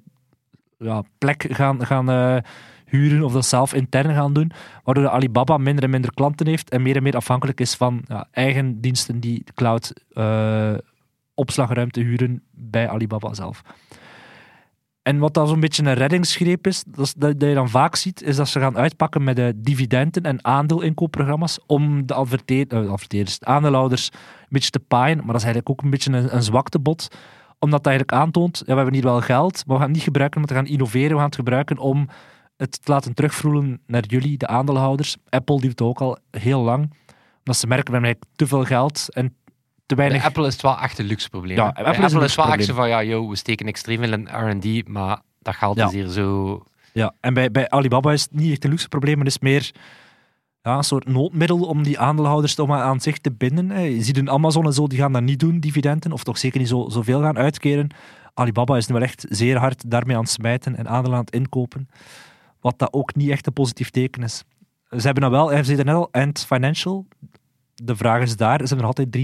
ja, 0.78 1.02
plek 1.18 1.46
gaan, 1.50 1.86
gaan 1.86 2.10
eh, 2.10 2.36
huren 2.92 3.22
of 3.22 3.32
dat 3.32 3.44
zelf 3.44 3.74
intern 3.74 4.14
gaan 4.14 4.32
doen. 4.32 4.52
Waardoor 4.84 5.08
Alibaba 5.08 5.56
minder 5.56 5.84
en 5.84 5.90
minder 5.90 6.14
klanten 6.14 6.46
heeft 6.46 6.70
en 6.70 6.82
meer 6.82 6.96
en 6.96 7.02
meer 7.02 7.16
afhankelijk 7.16 7.60
is 7.60 7.74
van 7.74 8.02
ja, 8.06 8.26
eigen 8.30 8.80
diensten 8.80 9.20
die 9.20 9.44
cloud 9.54 9.92
eh, 10.12 10.74
opslagruimte 11.34 12.00
huren 12.00 12.42
bij 12.50 12.88
Alibaba 12.88 13.34
zelf. 13.34 13.62
En 15.02 15.18
wat 15.18 15.34
dan 15.34 15.48
zo'n 15.48 15.60
beetje 15.60 15.84
een 15.84 15.94
reddingsgreep 15.94 16.66
is, 16.66 16.84
dat, 16.86 17.14
dat 17.16 17.34
je 17.38 17.54
dan 17.54 17.68
vaak 17.68 17.96
ziet, 17.96 18.22
is 18.22 18.36
dat 18.36 18.48
ze 18.48 18.60
gaan 18.60 18.76
uitpakken 18.76 19.24
met 19.24 19.36
de 19.36 19.52
dividenden 19.56 20.22
en 20.22 20.44
aandeelinkoopprogramma's 20.44 21.58
om 21.66 22.06
de 22.06 22.14
eh, 22.14 22.20
adverteerders, 22.90 23.38
de 23.38 23.46
aandeelhouders 23.46 24.10
een 24.12 24.46
beetje 24.48 24.70
te 24.70 24.78
paaien. 24.78 25.16
Maar 25.16 25.26
dat 25.26 25.36
is 25.36 25.44
eigenlijk 25.44 25.70
ook 25.70 25.82
een 25.82 25.90
beetje 25.90 26.12
een, 26.12 26.34
een 26.34 26.42
zwaktebod, 26.42 27.08
omdat 27.58 27.84
dat 27.84 27.92
eigenlijk 27.92 28.22
aantoont, 28.22 28.58
ja, 28.58 28.64
we 28.64 28.74
hebben 28.74 28.94
hier 28.94 29.02
wel 29.02 29.20
geld, 29.20 29.54
maar 29.54 29.76
we 29.76 29.82
gaan 29.82 29.82
het 29.82 29.92
niet 29.92 30.02
gebruiken 30.02 30.40
om 30.40 30.46
te 30.46 30.54
gaan 30.54 30.66
innoveren, 30.66 31.10
we 31.10 31.16
gaan 31.16 31.24
het 31.24 31.34
gebruiken 31.34 31.78
om 31.78 32.08
het 32.62 32.84
te 32.84 32.92
laten 32.92 33.14
terugvloeien 33.14 33.80
naar 33.86 34.04
jullie, 34.06 34.38
de 34.38 34.46
aandeelhouders. 34.46 35.16
Apple 35.28 35.60
doet 35.60 35.70
het 35.70 35.80
ook 35.80 36.00
al 36.00 36.18
heel 36.30 36.60
lang, 36.60 36.94
omdat 37.38 37.56
ze 37.56 37.66
merken, 37.66 37.86
we 37.86 37.92
hebben 37.92 38.04
eigenlijk 38.10 38.36
te 38.36 38.46
veel 38.46 38.64
geld 38.64 39.06
en 39.12 39.34
te 39.86 39.94
Bij 39.94 39.96
weinig... 39.96 40.24
Apple 40.26 40.46
is 40.46 40.52
het 40.52 40.62
wel 40.62 40.78
echt 40.78 40.98
een 40.98 41.04
luxe 41.04 41.28
probleem. 41.28 41.56
Ja, 41.56 41.66
Apple 41.66 41.82
is 41.82 41.98
Apple 41.98 42.14
wel 42.14 42.22
echt 42.22 42.32
zo 42.32 42.42
probleem. 42.42 42.74
van, 42.74 42.88
ja, 42.88 43.02
yo, 43.02 43.28
we 43.28 43.36
steken 43.36 43.66
extreem 43.66 43.98
veel 43.98 44.12
in 44.12 44.28
R&D, 44.32 44.88
maar 44.88 45.20
dat 45.38 45.54
geld 45.54 45.76
Ja. 45.76 45.86
is 45.86 45.92
hier 45.92 46.08
zo... 46.08 46.62
Ja, 46.92 47.14
en 47.20 47.34
bij, 47.34 47.50
bij 47.50 47.68
Alibaba 47.70 48.12
is 48.12 48.22
het 48.22 48.34
niet 48.34 48.50
echt 48.50 48.64
een 48.64 48.70
luxe 48.70 48.88
probleem, 48.88 49.16
maar 49.16 49.24
het 49.24 49.34
is 49.34 49.40
meer 49.40 49.70
ja, 50.62 50.76
een 50.76 50.84
soort 50.84 51.06
noodmiddel 51.08 51.60
om 51.60 51.82
die 51.82 51.98
aandeelhouders 51.98 52.54
toch 52.54 52.68
maar 52.68 52.82
aan 52.82 53.00
zich 53.00 53.18
te 53.18 53.32
binden. 53.32 53.70
hè. 53.70 53.80
Je 53.80 54.02
ziet 54.02 54.16
een 54.16 54.30
Amazon 54.30 54.64
en 54.64 54.72
zo, 54.72 54.86
die 54.86 54.98
gaan 54.98 55.12
dat 55.12 55.22
niet 55.22 55.40
doen, 55.40 55.60
dividenden, 55.60 56.12
of 56.12 56.24
toch 56.24 56.38
zeker 56.38 56.58
niet 56.58 56.68
zo, 56.68 56.88
zoveel 56.88 57.20
gaan 57.20 57.38
uitkeren. 57.38 57.88
Alibaba 58.34 58.76
is 58.76 58.86
nu 58.86 58.94
wel 58.94 59.02
echt 59.02 59.26
zeer 59.28 59.58
hard 59.58 59.90
daarmee 59.90 60.16
aan 60.16 60.22
het 60.22 60.30
smijten 60.30 60.76
en 60.76 60.88
aandelen 60.88 61.18
aan 61.18 61.24
het 61.24 61.34
inkopen, 61.34 61.88
wat 62.62 62.78
dat 62.78 62.92
ook 62.92 63.14
niet 63.14 63.30
echt 63.30 63.46
een 63.46 63.52
positief 63.52 63.90
teken 63.90 64.22
is. 64.22 64.44
Ze 64.88 65.00
hebben 65.00 65.22
dan 65.22 65.30
wel, 65.30 65.50
hij 65.50 65.64
zei 65.64 65.76
het 65.76 65.86
net 65.86 65.94
al, 65.94 66.12
Ant 66.12 66.44
Financial, 66.44 67.06
de 67.74 67.96
vraag 67.96 68.22
is 68.22 68.36
daar, 68.36 68.58
ze 68.58 68.74
hebben 68.74 68.78
er 68.78 68.94
altijd 68.96 69.16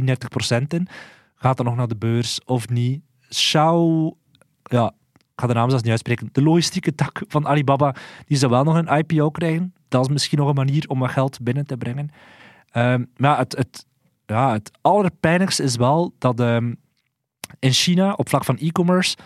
33% 0.65 0.67
in. 0.69 0.89
Gaat 1.35 1.57
dat 1.57 1.67
nog 1.67 1.77
naar 1.77 1.89
de 1.89 1.97
beurs 1.97 2.45
of 2.45 2.69
niet? 2.69 3.03
Shao, 3.35 4.17
ja, 4.63 4.87
ik 5.15 5.41
ga 5.41 5.47
de 5.47 5.55
naam 5.55 5.69
zelfs 5.69 5.83
niet 5.83 5.93
uitspreken, 5.93 6.29
de 6.33 6.43
logistieke 6.43 6.95
tak 6.95 7.23
van 7.29 7.47
Alibaba, 7.47 7.95
die 8.27 8.37
zou 8.37 8.53
wel 8.53 8.65
nog 8.65 8.75
een 8.75 8.99
IPO 8.99 9.31
krijgen. 9.31 9.75
Dat 9.89 10.03
is 10.03 10.09
misschien 10.13 10.39
nog 10.39 10.49
een 10.49 10.55
manier 10.55 10.89
om 10.89 10.99
wat 10.99 11.11
geld 11.11 11.41
binnen 11.43 11.67
te 11.67 11.77
brengen. 11.77 12.11
Ehm, 12.71 13.05
maar 13.17 13.39
het, 13.39 13.57
het, 13.57 13.87
ja, 14.27 14.53
het 14.53 14.71
allerpijnlijkste 14.81 15.63
is 15.63 15.77
wel 15.77 16.15
dat 16.19 16.41
ehm, 16.41 16.75
in 17.59 17.73
China, 17.73 18.13
op 18.13 18.29
vlak 18.29 18.45
van 18.45 18.59
e-commerce, 18.59 19.17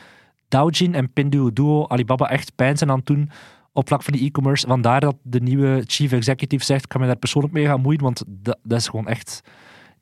Doujin 0.48 0.94
en 0.94 1.12
Pinduoduo 1.12 1.86
Alibaba 1.86 2.30
echt 2.30 2.54
pijn 2.54 2.78
zijn 2.78 2.90
aan 2.90 2.96
het 2.96 3.06
doen 3.06 3.30
op 3.72 3.86
vlak 3.88 4.02
van 4.02 4.12
die 4.12 4.26
e-commerce. 4.26 4.66
Vandaar 4.66 5.00
dat 5.00 5.16
de 5.22 5.40
nieuwe 5.40 5.82
chief 5.86 6.12
executive 6.12 6.64
zegt, 6.64 6.84
ik 6.84 6.92
ga 6.92 6.98
me 6.98 7.06
daar 7.06 7.16
persoonlijk 7.16 7.54
mee 7.54 7.66
gaan 7.66 7.80
moeien, 7.80 8.00
want 8.00 8.24
dat, 8.26 8.58
dat 8.62 8.78
is 8.78 8.88
gewoon 8.88 9.08
echt 9.08 9.40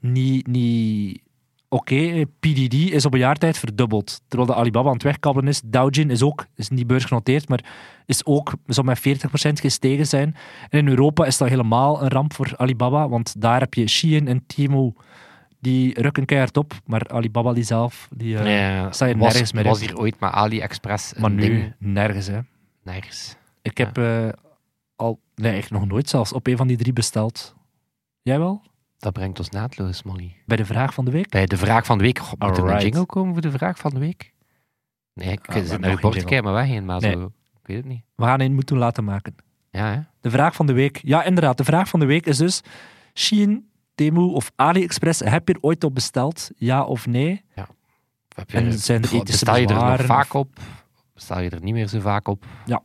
niet, 0.00 0.46
niet 0.46 1.20
oké, 1.68 2.24
PDD 2.40 2.74
is 2.74 3.04
op 3.06 3.12
een 3.12 3.18
jaar 3.18 3.37
tijd 3.37 3.59
verdubbeld. 3.59 4.20
Terwijl 4.28 4.50
de 4.50 4.56
Alibaba 4.56 4.87
aan 4.88 4.94
het 4.94 5.02
wegkabbelen 5.02 5.48
is. 5.48 5.61
Doujin 5.64 6.11
is 6.11 6.22
ook, 6.22 6.46
is 6.56 6.68
niet 6.68 6.87
beursgenoteerd, 6.87 7.48
maar 7.48 7.64
is 8.06 8.24
ook, 8.24 8.52
zou 8.66 8.87
met 8.87 8.98
40% 8.98 9.02
gestegen 9.52 10.06
zijn. 10.06 10.35
En 10.68 10.78
in 10.78 10.88
Europa 10.88 11.24
is 11.24 11.38
dat 11.38 11.48
helemaal 11.48 12.02
een 12.02 12.09
ramp 12.09 12.33
voor 12.35 12.52
Alibaba, 12.56 13.09
want 13.09 13.40
daar 13.40 13.61
heb 13.61 13.74
je 13.74 13.88
Shein 13.88 14.28
en 14.28 14.46
Temu, 14.46 14.92
die 15.61 16.00
rukken 16.00 16.24
keihard 16.24 16.56
op. 16.56 16.72
Maar 16.87 17.09
Alibaba 17.09 17.52
die 17.52 17.64
zelf, 17.64 18.09
die 18.16 18.38
eh, 18.38 18.44
Ja, 18.44 19.14
nergens 19.14 19.52
meer 19.52 19.64
in. 19.64 19.68
was 19.70 19.80
hier 19.80 19.98
ooit 19.98 20.20
met 20.20 20.30
AliExpress 20.33 21.14
Maar 21.14 21.30
nu 21.30 21.40
ding? 21.40 21.74
nergens, 21.78 22.26
hè. 22.26 22.38
Nergens. 22.85 23.37
Ik 23.62 23.79
heb 23.79 23.99
eh, 23.99 24.29
al, 24.96 25.20
nee, 25.35 25.57
echt 25.57 25.70
nog 25.70 25.87
nooit 25.87 26.09
zelfs, 26.09 26.33
op 26.33 26.46
een 26.46 26.57
van 26.57 26.66
die 26.66 26.77
drie 26.77 26.92
besteld. 26.92 27.55
Jij 28.23 28.38
wel? 28.38 28.62
Dat 28.99 29.12
brengt 29.12 29.38
ons 29.38 29.49
naadloos, 29.49 30.03
Molly. 30.03 30.37
Bij 30.46 30.57
de 30.57 30.64
vraag 30.64 30.94
van 30.94 31.05
de 31.05 31.11
week? 31.11 31.29
Bij 31.29 31.46
de 31.46 31.57
vraag 31.57 31.87
van 31.87 31.99
de 31.99 32.05
week. 32.05 32.18
God, 32.18 32.38
moet 32.38 32.57
er 32.59 32.64
een 32.64 32.81
jingle 32.83 33.07
komen 33.07 33.33
voor 33.33 33.42
de 33.42 33.51
vraag 33.51 33.79
van 33.79 33.90
de 33.90 33.99
week? 34.01 34.33
Nee, 35.14 35.33
ik 35.33 35.49
Ah, 35.49 35.55
zit 35.55 35.68
naar 35.68 35.81
je 35.81 35.87
geen 35.87 36.01
bord 36.01 36.14
kijken, 36.14 36.44
maar 36.44 36.53
wegheen, 36.53 36.85
maar 36.85 37.01
Nee. 37.01 37.12
zo... 37.12 37.33
Ik 37.61 37.66
weet 37.66 37.77
het 37.77 37.87
niet. 37.87 38.03
We 38.14 38.25
gaan 38.25 38.40
een 38.40 38.55
moeten 38.55 38.77
laten 38.77 39.05
maken. 39.05 39.35
Ja, 39.70 39.92
hè? 39.92 40.01
De 40.20 40.31
vraag 40.31 40.55
van 40.55 40.66
de 40.66 40.73
week. 40.73 41.01
Ja, 41.03 41.23
inderdaad. 41.25 41.57
De 41.57 41.64
vraag 41.64 41.88
van 41.88 42.01
de 42.01 42.07
week 42.07 42.27
is 42.27 42.37
dus: 42.37 42.61
Shein, 43.14 43.70
Temu 43.94 44.20
of 44.20 44.53
AliExpress, 44.57 45.20
heb 45.20 45.49
je 45.49 45.55
er 45.55 45.61
ooit 45.62 45.85
op 45.85 45.94
besteld? 45.94 46.51
Ja 46.57 46.85
of 46.85 47.07
nee? 47.07 47.44
Heb 48.35 48.51
je, 48.51 48.57
En 48.57 48.73
zijn 48.73 49.03
er 49.03 49.14
ethische 49.14 49.23
bestel 49.44 49.57
je 49.57 49.66
er 49.66 49.75
nog 49.75 50.01
vaak 50.05 50.35
op? 50.35 50.59
Bestel 51.14 51.40
je 51.40 51.51
er 51.51 51.62
niet 51.62 51.75
meer 51.75 51.87
zo 51.88 52.01
vaak 52.01 52.29
op? 52.29 52.44
Ja. 52.66 52.83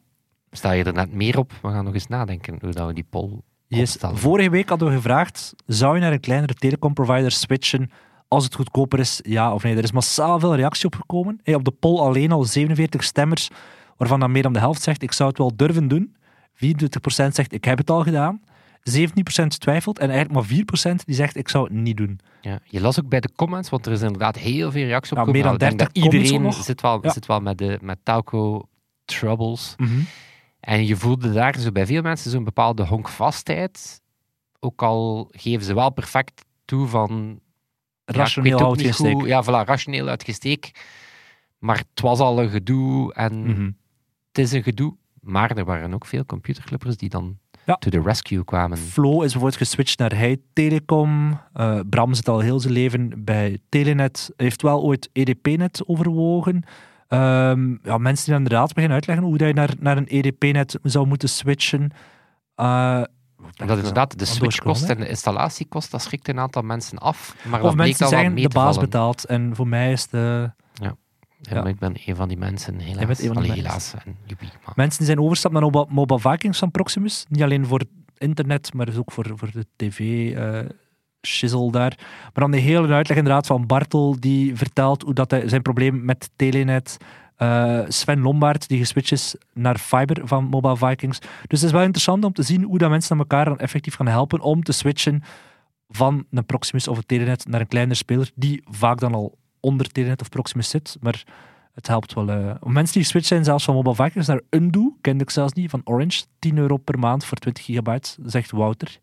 Bestel 0.56 0.74
je 0.74 0.84
er 0.84 0.94
net 0.94 1.14
meer 1.14 1.38
op? 1.38 1.52
We 1.62 1.70
gaan 1.70 1.84
nog 1.86 1.94
eens 1.94 2.08
nadenken 2.08 2.58
hoe 2.62 2.72
dat 2.72 2.88
we 2.88 2.94
die 2.94 3.06
poll 3.10 3.30
Yes. 3.68 3.98
Vorige 4.14 4.50
week 4.50 4.70
hadden 4.70 4.88
we 4.88 4.94
gevraagd: 4.96 5.54
zou 5.66 5.96
je 5.96 6.02
naar 6.02 6.12
een 6.12 6.20
kleinere 6.20 6.54
telecomprovider 6.54 7.32
switchen 7.32 7.90
als 8.28 8.44
het 8.44 8.56
goedkoper 8.56 9.00
is? 9.00 9.20
Ja 9.24 9.54
of 9.54 9.64
nee? 9.64 9.76
Er 9.76 9.84
is 9.84 9.92
massaal 9.92 10.40
veel 10.40 10.56
reactie 10.56 10.86
op 10.86 10.96
gekomen. 10.96 11.40
Hey, 11.44 11.54
op 11.56 11.64
de 11.66 11.72
poll 11.72 12.00
alleen 12.00 12.32
al 12.32 12.44
47 12.44 13.04
stemmers, 13.04 13.50
waarvan 13.98 14.20
dan 14.20 14.32
meer 14.32 14.42
dan 14.44 14.54
de 14.54 14.60
helft 14.60 14.82
zegt: 14.82 15.02
ik 15.02 15.12
zou 15.12 15.30
het 15.30 15.38
wel 15.38 15.52
durven 15.56 15.88
doen. 15.88 16.16
24% 16.54 16.58
zegt: 17.08 17.54
ik 17.54 17.66
heb 17.66 17.78
het 17.78 17.90
al 17.90 18.04
gedaan. 18.04 18.42
17% 18.98 19.48
twijfelt 19.58 20.00
en 20.00 20.10
eigenlijk 20.10 20.50
maar 20.50 20.92
4% 20.92 20.96
die 21.06 21.16
zegt: 21.16 21.36
ik 21.38 21.50
zou 21.50 21.64
het 21.64 21.74
niet 21.74 21.98
doen. 21.98 22.20
Ja, 22.42 22.60
je 22.66 22.82
las 22.82 23.00
ook 23.00 23.10
bij 23.10 23.20
de 23.20 23.30
comments, 23.36 23.70
want 23.70 23.86
er 23.86 23.92
is 23.92 24.02
inderdaad 24.02 24.38
heel 24.38 24.72
veel 24.72 24.86
reactie 24.86 25.12
op 25.12 25.18
Ja, 25.18 25.24
gekomen. 25.24 25.34
meer 25.34 25.44
dan 25.44 25.54
Ik 25.54 25.60
denk 25.60 25.72
30 25.78 25.88
dat 25.88 26.04
comments 26.04 26.32
iedereen 26.32 26.64
zit 26.64 26.82
wel, 26.82 27.00
Ja. 27.02 27.12
zit 27.12 27.26
wel 27.26 27.40
met, 27.40 27.58
de, 27.58 27.78
met 27.82 27.98
telco 28.04 28.68
troubles. 29.06 29.76
En 30.66 30.86
je 30.86 30.96
voelde 30.96 31.32
daar 31.32 31.60
zo 31.60 31.72
bij 31.72 31.86
veel 31.86 32.02
mensen 32.02 32.32
zo'n 32.32 32.44
bepaalde 32.44 32.86
honkvastheid. 32.86 34.02
Ook 34.60 34.82
al 34.84 35.28
geven 35.32 35.66
ze 35.66 35.74
wel 35.74 35.90
perfect 35.90 36.46
toe 36.66 36.88
van... 36.88 37.40
Rationeel 38.06 38.44
weet 38.52 38.60
ook 38.62 38.66
houdt 38.66 38.78
niet 38.78 38.86
geen 38.96 39.06
steek. 39.08 39.14
goed- 39.20 39.28
Ja, 39.28 39.44
voilà, 39.44 39.68
rationeel 39.68 40.08
uitgesteek. 40.08 40.72
Maar 41.58 41.78
het 41.78 42.02
was 42.02 42.20
al 42.20 42.42
een 42.42 42.50
gedoe 42.50 43.14
en 43.14 43.44
Mhm. 43.44 43.66
het 44.28 44.38
is 44.38 44.52
een 44.52 44.64
gedoe. 44.64 44.96
Maar 45.22 45.58
er 45.58 45.66
waren 45.66 45.94
ook 45.94 46.06
veel 46.06 46.26
computerclippers 46.26 46.98
die 46.98 47.10
dan 47.10 47.38
Ja. 47.66 47.76
to 47.76 47.90
the 47.90 48.02
rescue 48.02 48.44
kwamen. 48.44 48.78
Flo 48.78 49.12
is 49.12 49.20
bijvoorbeeld 49.32 49.56
geswitcht 49.56 49.98
naar 50.00 50.16
Hey 50.18 50.38
Telecom. 50.54 51.40
Eh, 51.54 51.80
Bram 51.90 52.14
zit 52.14 52.28
al 52.30 52.40
heel 52.40 52.60
zijn 52.60 52.74
leven 52.74 53.24
bij 53.24 53.60
Telenet. 53.70 54.32
Heeft 54.36 54.62
wel 54.62 54.82
ooit 54.84 55.10
EDP-net 55.14 55.84
overwogen. 55.88 56.64
Ehm, 57.08 57.76
ja, 57.84 57.98
mensen 57.98 58.26
die 58.26 58.36
inderdaad 58.36 58.68
beginnen 58.68 58.92
uitleggen 58.94 59.26
hoe 59.26 59.38
dat 59.38 59.48
je 59.48 59.54
naar, 59.54 59.74
naar 59.80 59.98
een 59.98 60.08
EDP-net 60.08 60.80
zou 60.84 61.08
moeten 61.08 61.30
switchen. 61.30 61.92
Eh, 62.56 63.02
Omdat 63.62 63.78
inderdaad 63.78 64.20
de 64.20 64.26
switchkost 64.26 64.90
en 64.90 64.98
de 64.98 65.08
installatiekost, 65.08 65.92
dat 65.92 66.02
schrikt 66.02 66.28
een 66.28 66.40
aantal 66.40 66.62
mensen 66.62 66.98
af. 66.98 67.36
Maar 67.44 67.62
Of 67.62 67.68
dat 67.68 67.76
mensen 67.76 68.08
zeggen, 68.08 68.34
mee 68.34 68.44
de 68.48 68.54
baas 68.54 68.78
betaalt. 68.78 69.26
En 69.26 69.56
voor 69.56 69.68
mij 69.68 69.92
is 69.92 70.08
de... 70.08 70.52
Ja. 70.74 70.96
Ik 71.66 71.80
ben 71.80 71.96
een 72.06 72.16
van 72.16 72.28
die 72.28 72.38
mensen, 72.38 72.80
helaas. 72.80 73.06
bent 73.06 73.20
een 73.20 73.34
van 73.34 73.42
die 73.42 73.52
Allee, 73.52 73.64
mensen. 73.64 74.00
helaas. 74.00 74.46
En 74.66 74.74
Mensen 74.76 74.98
die 74.98 75.08
zijn 75.08 75.20
overgestapt 75.20 75.54
naar 75.54 75.64
Mobile, 75.64 75.86
Mobile 75.90 76.20
Vikings 76.20 76.60
van 76.60 76.72
Proximus. 76.72 77.26
Niet 77.30 77.44
alleen 77.44 77.66
voor 77.66 77.82
internet, 78.18 78.74
maar 78.74 78.86
dus 78.86 78.98
ook 78.98 79.12
voor, 79.12 79.32
voor 79.36 79.52
de 79.52 79.66
tv 79.76 80.32
eh 80.36 80.60
shizzle 81.26 81.72
daar. 81.72 81.94
Maar 81.98 82.32
dan 82.34 82.52
de 82.52 82.58
hele 82.58 82.94
uitleg 82.94 83.18
inderdaad 83.18 83.46
van 83.48 83.66
Bartel, 83.66 84.16
die 84.20 84.56
vertelt 84.56 85.02
hoe 85.02 85.14
dat 85.14 85.32
hij 85.32 85.50
zijn 85.50 85.62
probleem 85.62 86.06
met 86.06 86.30
Telenet... 86.36 86.98
eh, 87.36 87.80
Sven 87.88 88.20
Lombard, 88.20 88.68
die 88.68 88.78
geswitcht 88.80 89.12
is 89.12 89.36
naar 89.54 89.78
fiber 89.78 90.28
van 90.28 90.44
Mobile 90.46 90.78
Vikings. 90.78 91.20
Dus 91.20 91.60
het 91.60 91.64
is 91.64 91.72
wel 91.72 91.82
interessant 91.82 92.24
om 92.24 92.34
te 92.34 92.44
zien 92.44 92.64
hoe 92.64 92.78
dat 92.78 92.90
mensen 92.90 93.18
elkaar 93.18 93.46
dan 93.46 93.60
effectief 93.60 93.96
gaan 93.96 94.08
helpen 94.08 94.40
om 94.42 94.64
te 94.64 94.72
switchen 94.72 95.24
van 95.90 96.26
een 96.32 96.46
Proximus 96.46 96.88
of 96.88 96.98
een 96.98 97.06
Telenet 97.06 97.48
naar 97.48 97.60
een 97.62 97.68
kleiner 97.68 97.96
speler, 97.96 98.32
die 98.36 98.62
vaak 98.66 99.00
dan 99.00 99.14
al 99.14 99.38
onder 99.60 99.92
Telenet 99.92 100.22
of 100.22 100.30
Proximus 100.30 100.70
zit. 100.70 100.98
Maar 101.02 101.24
het 101.74 101.88
helpt 101.88 102.14
wel. 102.14 102.30
eh. 102.30 102.56
Mensen 102.64 102.94
die 102.94 103.04
geswitcht 103.04 103.28
zijn 103.28 103.44
zelfs 103.44 103.64
van 103.66 103.76
Mobile 103.76 103.96
Vikings 103.96 104.28
naar 104.28 104.42
Undo, 104.50 104.96
kende 105.02 105.24
ik 105.24 105.30
zelfs 105.30 105.54
niet, 105.54 105.70
van 105.70 105.82
Orange. 105.84 106.24
10 106.40 106.58
euro 106.58 106.78
per 106.78 107.00
maand 107.00 107.26
voor 107.26 107.38
20 107.38 107.66
gigabyte, 107.66 108.16
zegt 108.26 108.52
Wouter. 108.52 109.00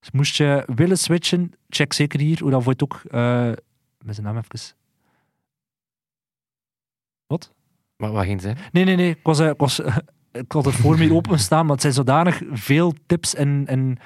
Dus 0.00 0.10
moest 0.10 0.36
je 0.36 0.62
willen 0.74 0.98
switchen, 0.98 1.52
check 1.68 1.92
zeker 1.92 2.20
hier 2.20 2.40
hoe 2.40 2.50
dat 2.50 2.64
wordt 2.64 2.82
ook... 2.82 3.00
eh 3.10 3.52
met 4.04 4.14
zijn 4.14 4.26
naam 4.26 4.36
even... 4.36 4.76
Wat? 7.26 7.52
Wat, 7.96 8.12
wat 8.12 8.24
ging 8.24 8.40
ze? 8.40 8.54
Nee, 8.72 8.84
nee, 8.84 8.96
nee. 8.96 9.10
Ik, 9.10 9.18
was, 9.22 9.38
eh, 9.38 9.48
ik, 9.48 9.58
was, 9.58 9.78
ik 10.32 10.52
had 10.52 10.64
het 10.64 10.74
voor 10.74 10.98
me 10.98 11.14
openstaan, 11.14 11.62
maar 11.62 11.72
het 11.72 11.80
zijn 11.80 11.92
zodanig 11.92 12.42
veel 12.50 12.94
tips 13.06 13.34
en, 13.34 13.66
en 13.66 13.98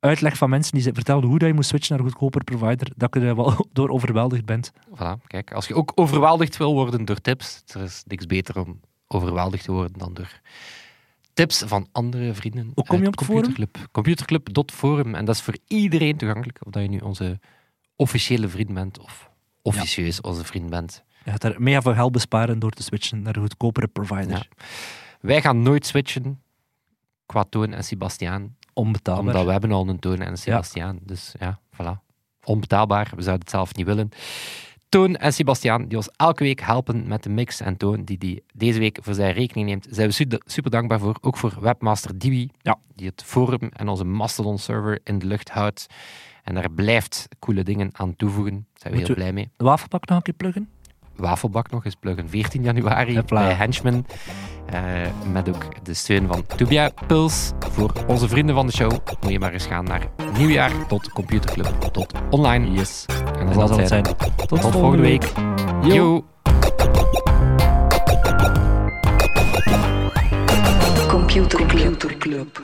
uitleg 0.00 0.36
van 0.36 0.50
mensen 0.50 0.72
die 0.72 0.82
ze 0.82 0.90
vertelden 0.94 1.28
hoe 1.28 1.38
dat 1.38 1.48
je 1.48 1.54
moet 1.54 1.66
switchen 1.66 1.96
naar 1.96 2.04
een 2.04 2.10
goedkoper 2.10 2.44
provider, 2.44 2.92
dat 2.96 3.14
ik 3.14 3.22
er 3.22 3.36
wel 3.36 3.66
door 3.72 3.88
overweldigd 3.88 4.44
ben. 4.44 4.64
Voilà, 4.66 5.26
kijk. 5.26 5.52
Als 5.52 5.66
je 5.66 5.74
ook 5.74 5.92
overweldigd 5.94 6.56
wil 6.56 6.74
worden 6.74 7.04
door 7.04 7.20
tips, 7.20 7.62
er 7.66 7.82
is 7.82 8.02
niks 8.06 8.26
beter 8.26 8.60
om 8.60 8.80
overweldigd 9.06 9.64
te 9.64 9.72
worden 9.72 9.98
dan 9.98 10.14
door 10.14 10.40
tips 11.32 11.62
van 11.66 11.88
andere 11.92 12.34
vrienden. 12.34 12.70
Hoe 12.74 12.84
kom 12.84 13.02
je 13.02 13.06
op 13.06 13.20
forum? 13.20 13.42
Computerclub. 13.42 13.88
Computerclub.forum. 13.92 15.14
En 15.14 15.24
dat 15.24 15.34
is 15.34 15.40
voor 15.40 15.56
iedereen 15.66 16.16
toegankelijk. 16.16 16.58
Of 16.66 16.72
dat 16.72 16.82
je 16.82 16.88
nu 16.88 16.98
onze 16.98 17.40
officiële 17.96 18.48
vriend 18.48 18.74
bent 18.74 18.98
of 18.98 19.30
officieus 19.62 20.20
onze 20.20 20.44
vriend 20.44 20.70
bent. 20.70 21.04
Je 21.24 21.30
gaat 21.30 21.40
daar 21.40 21.62
mega 21.62 21.82
veel 21.82 21.94
geld 21.94 22.12
besparen 22.12 22.58
door 22.58 22.70
te 22.70 22.82
switchen 22.82 23.22
naar 23.22 23.36
een 23.36 23.42
goedkopere 23.42 23.86
provider. 23.86 24.48
Ja. 24.56 24.64
Wij 25.20 25.40
gaan 25.40 25.62
nooit 25.62 25.86
switchen 25.86 26.42
qua 27.26 27.44
Toon 27.44 27.72
en 27.72 27.84
Sebastiaan. 27.84 28.56
Onbetaalbaar. 28.72 29.26
Omdat 29.26 29.44
we 29.44 29.50
hebben 29.50 29.72
al 29.72 29.88
een 29.88 29.98
Toon 29.98 30.20
en 30.20 30.28
een 30.28 30.38
Sebastiaan. 30.38 30.98
Dus 31.02 31.34
ja, 31.38 31.60
voilà. 31.74 32.10
Onbetaalbaar. 32.44 33.12
We 33.16 33.22
zouden 33.22 33.40
het 33.40 33.50
zelf 33.50 33.74
niet 33.74 33.86
willen. 33.86 34.08
Toon 34.92 35.16
en 35.16 35.32
Sebastiaan, 35.32 35.86
die 35.88 35.96
ons 35.96 36.08
elke 36.16 36.44
week 36.44 36.60
helpen 36.60 37.08
met 37.08 37.22
de 37.22 37.28
mix 37.28 37.60
en 37.60 37.76
toon 37.76 38.04
die 38.04 38.16
hij 38.18 38.40
deze 38.54 38.78
week 38.78 38.98
voor 39.02 39.14
zijn 39.14 39.32
rekening 39.32 39.68
neemt. 39.68 39.86
Zijn 39.90 40.08
we 40.08 40.38
super, 40.44 40.70
dankbaar 40.70 40.98
voor. 40.98 41.16
Ook 41.20 41.36
voor 41.36 41.56
webmaster 41.60 42.18
Dibi, 42.18 42.50
Ja. 42.62 42.78
die 42.94 43.06
het 43.06 43.22
forum 43.24 43.68
en 43.72 43.88
onze 43.88 44.04
Mastodon-server 44.04 45.00
in 45.04 45.18
de 45.18 45.26
lucht 45.26 45.50
houdt. 45.50 45.86
En 46.42 46.54
daar 46.54 46.70
blijft 46.70 47.28
coole 47.38 47.62
dingen 47.62 47.90
aan 47.92 48.16
toevoegen. 48.16 48.52
Daar 48.54 48.64
zijn 48.74 48.94
we 48.94 49.00
heel 49.00 49.14
blij 49.14 49.32
mee. 49.32 49.50
De 49.56 49.64
wafelbak 49.64 50.06
nog 50.08 50.16
een 50.16 50.22
keer 50.22 50.34
pluggen? 50.34 50.68
Wafelbak 51.22 51.70
nog 51.70 51.84
eens 51.84 51.94
pluggen. 51.94 52.28
14 52.28 52.62
januari 52.62 53.16
Hopla. 53.16 53.40
bij 53.40 53.52
Henchman. 53.52 54.06
Eh, 54.66 54.80
met 55.32 55.48
ook 55.48 55.84
de 55.84 55.94
steun 55.94 56.26
van 56.26 56.46
Tubia 56.56 56.90
Puls. 57.06 57.52
Voor 57.58 57.92
onze 58.06 58.28
vrienden 58.28 58.54
van 58.54 58.66
de 58.66 58.72
show 58.72 58.90
moet 59.20 59.32
je 59.32 59.38
maar 59.38 59.52
eens 59.52 59.66
gaan 59.66 59.84
naar 59.84 60.08
nieuwjaar.computerclub.online. 60.38 62.70
Yes. 62.70 63.04
En 63.06 63.14
En 63.38 63.46
dat 63.46 63.54
zal 63.68 63.78
het 63.78 63.88
zijn. 63.88 64.02
Tot, 64.02 64.48
Tot 64.48 64.60
volgende 64.60 65.02
week. 65.02 65.32
Yo. 65.82 65.94
Yo. 65.94 66.24
Computer 71.08 71.66
Club. 72.18 72.62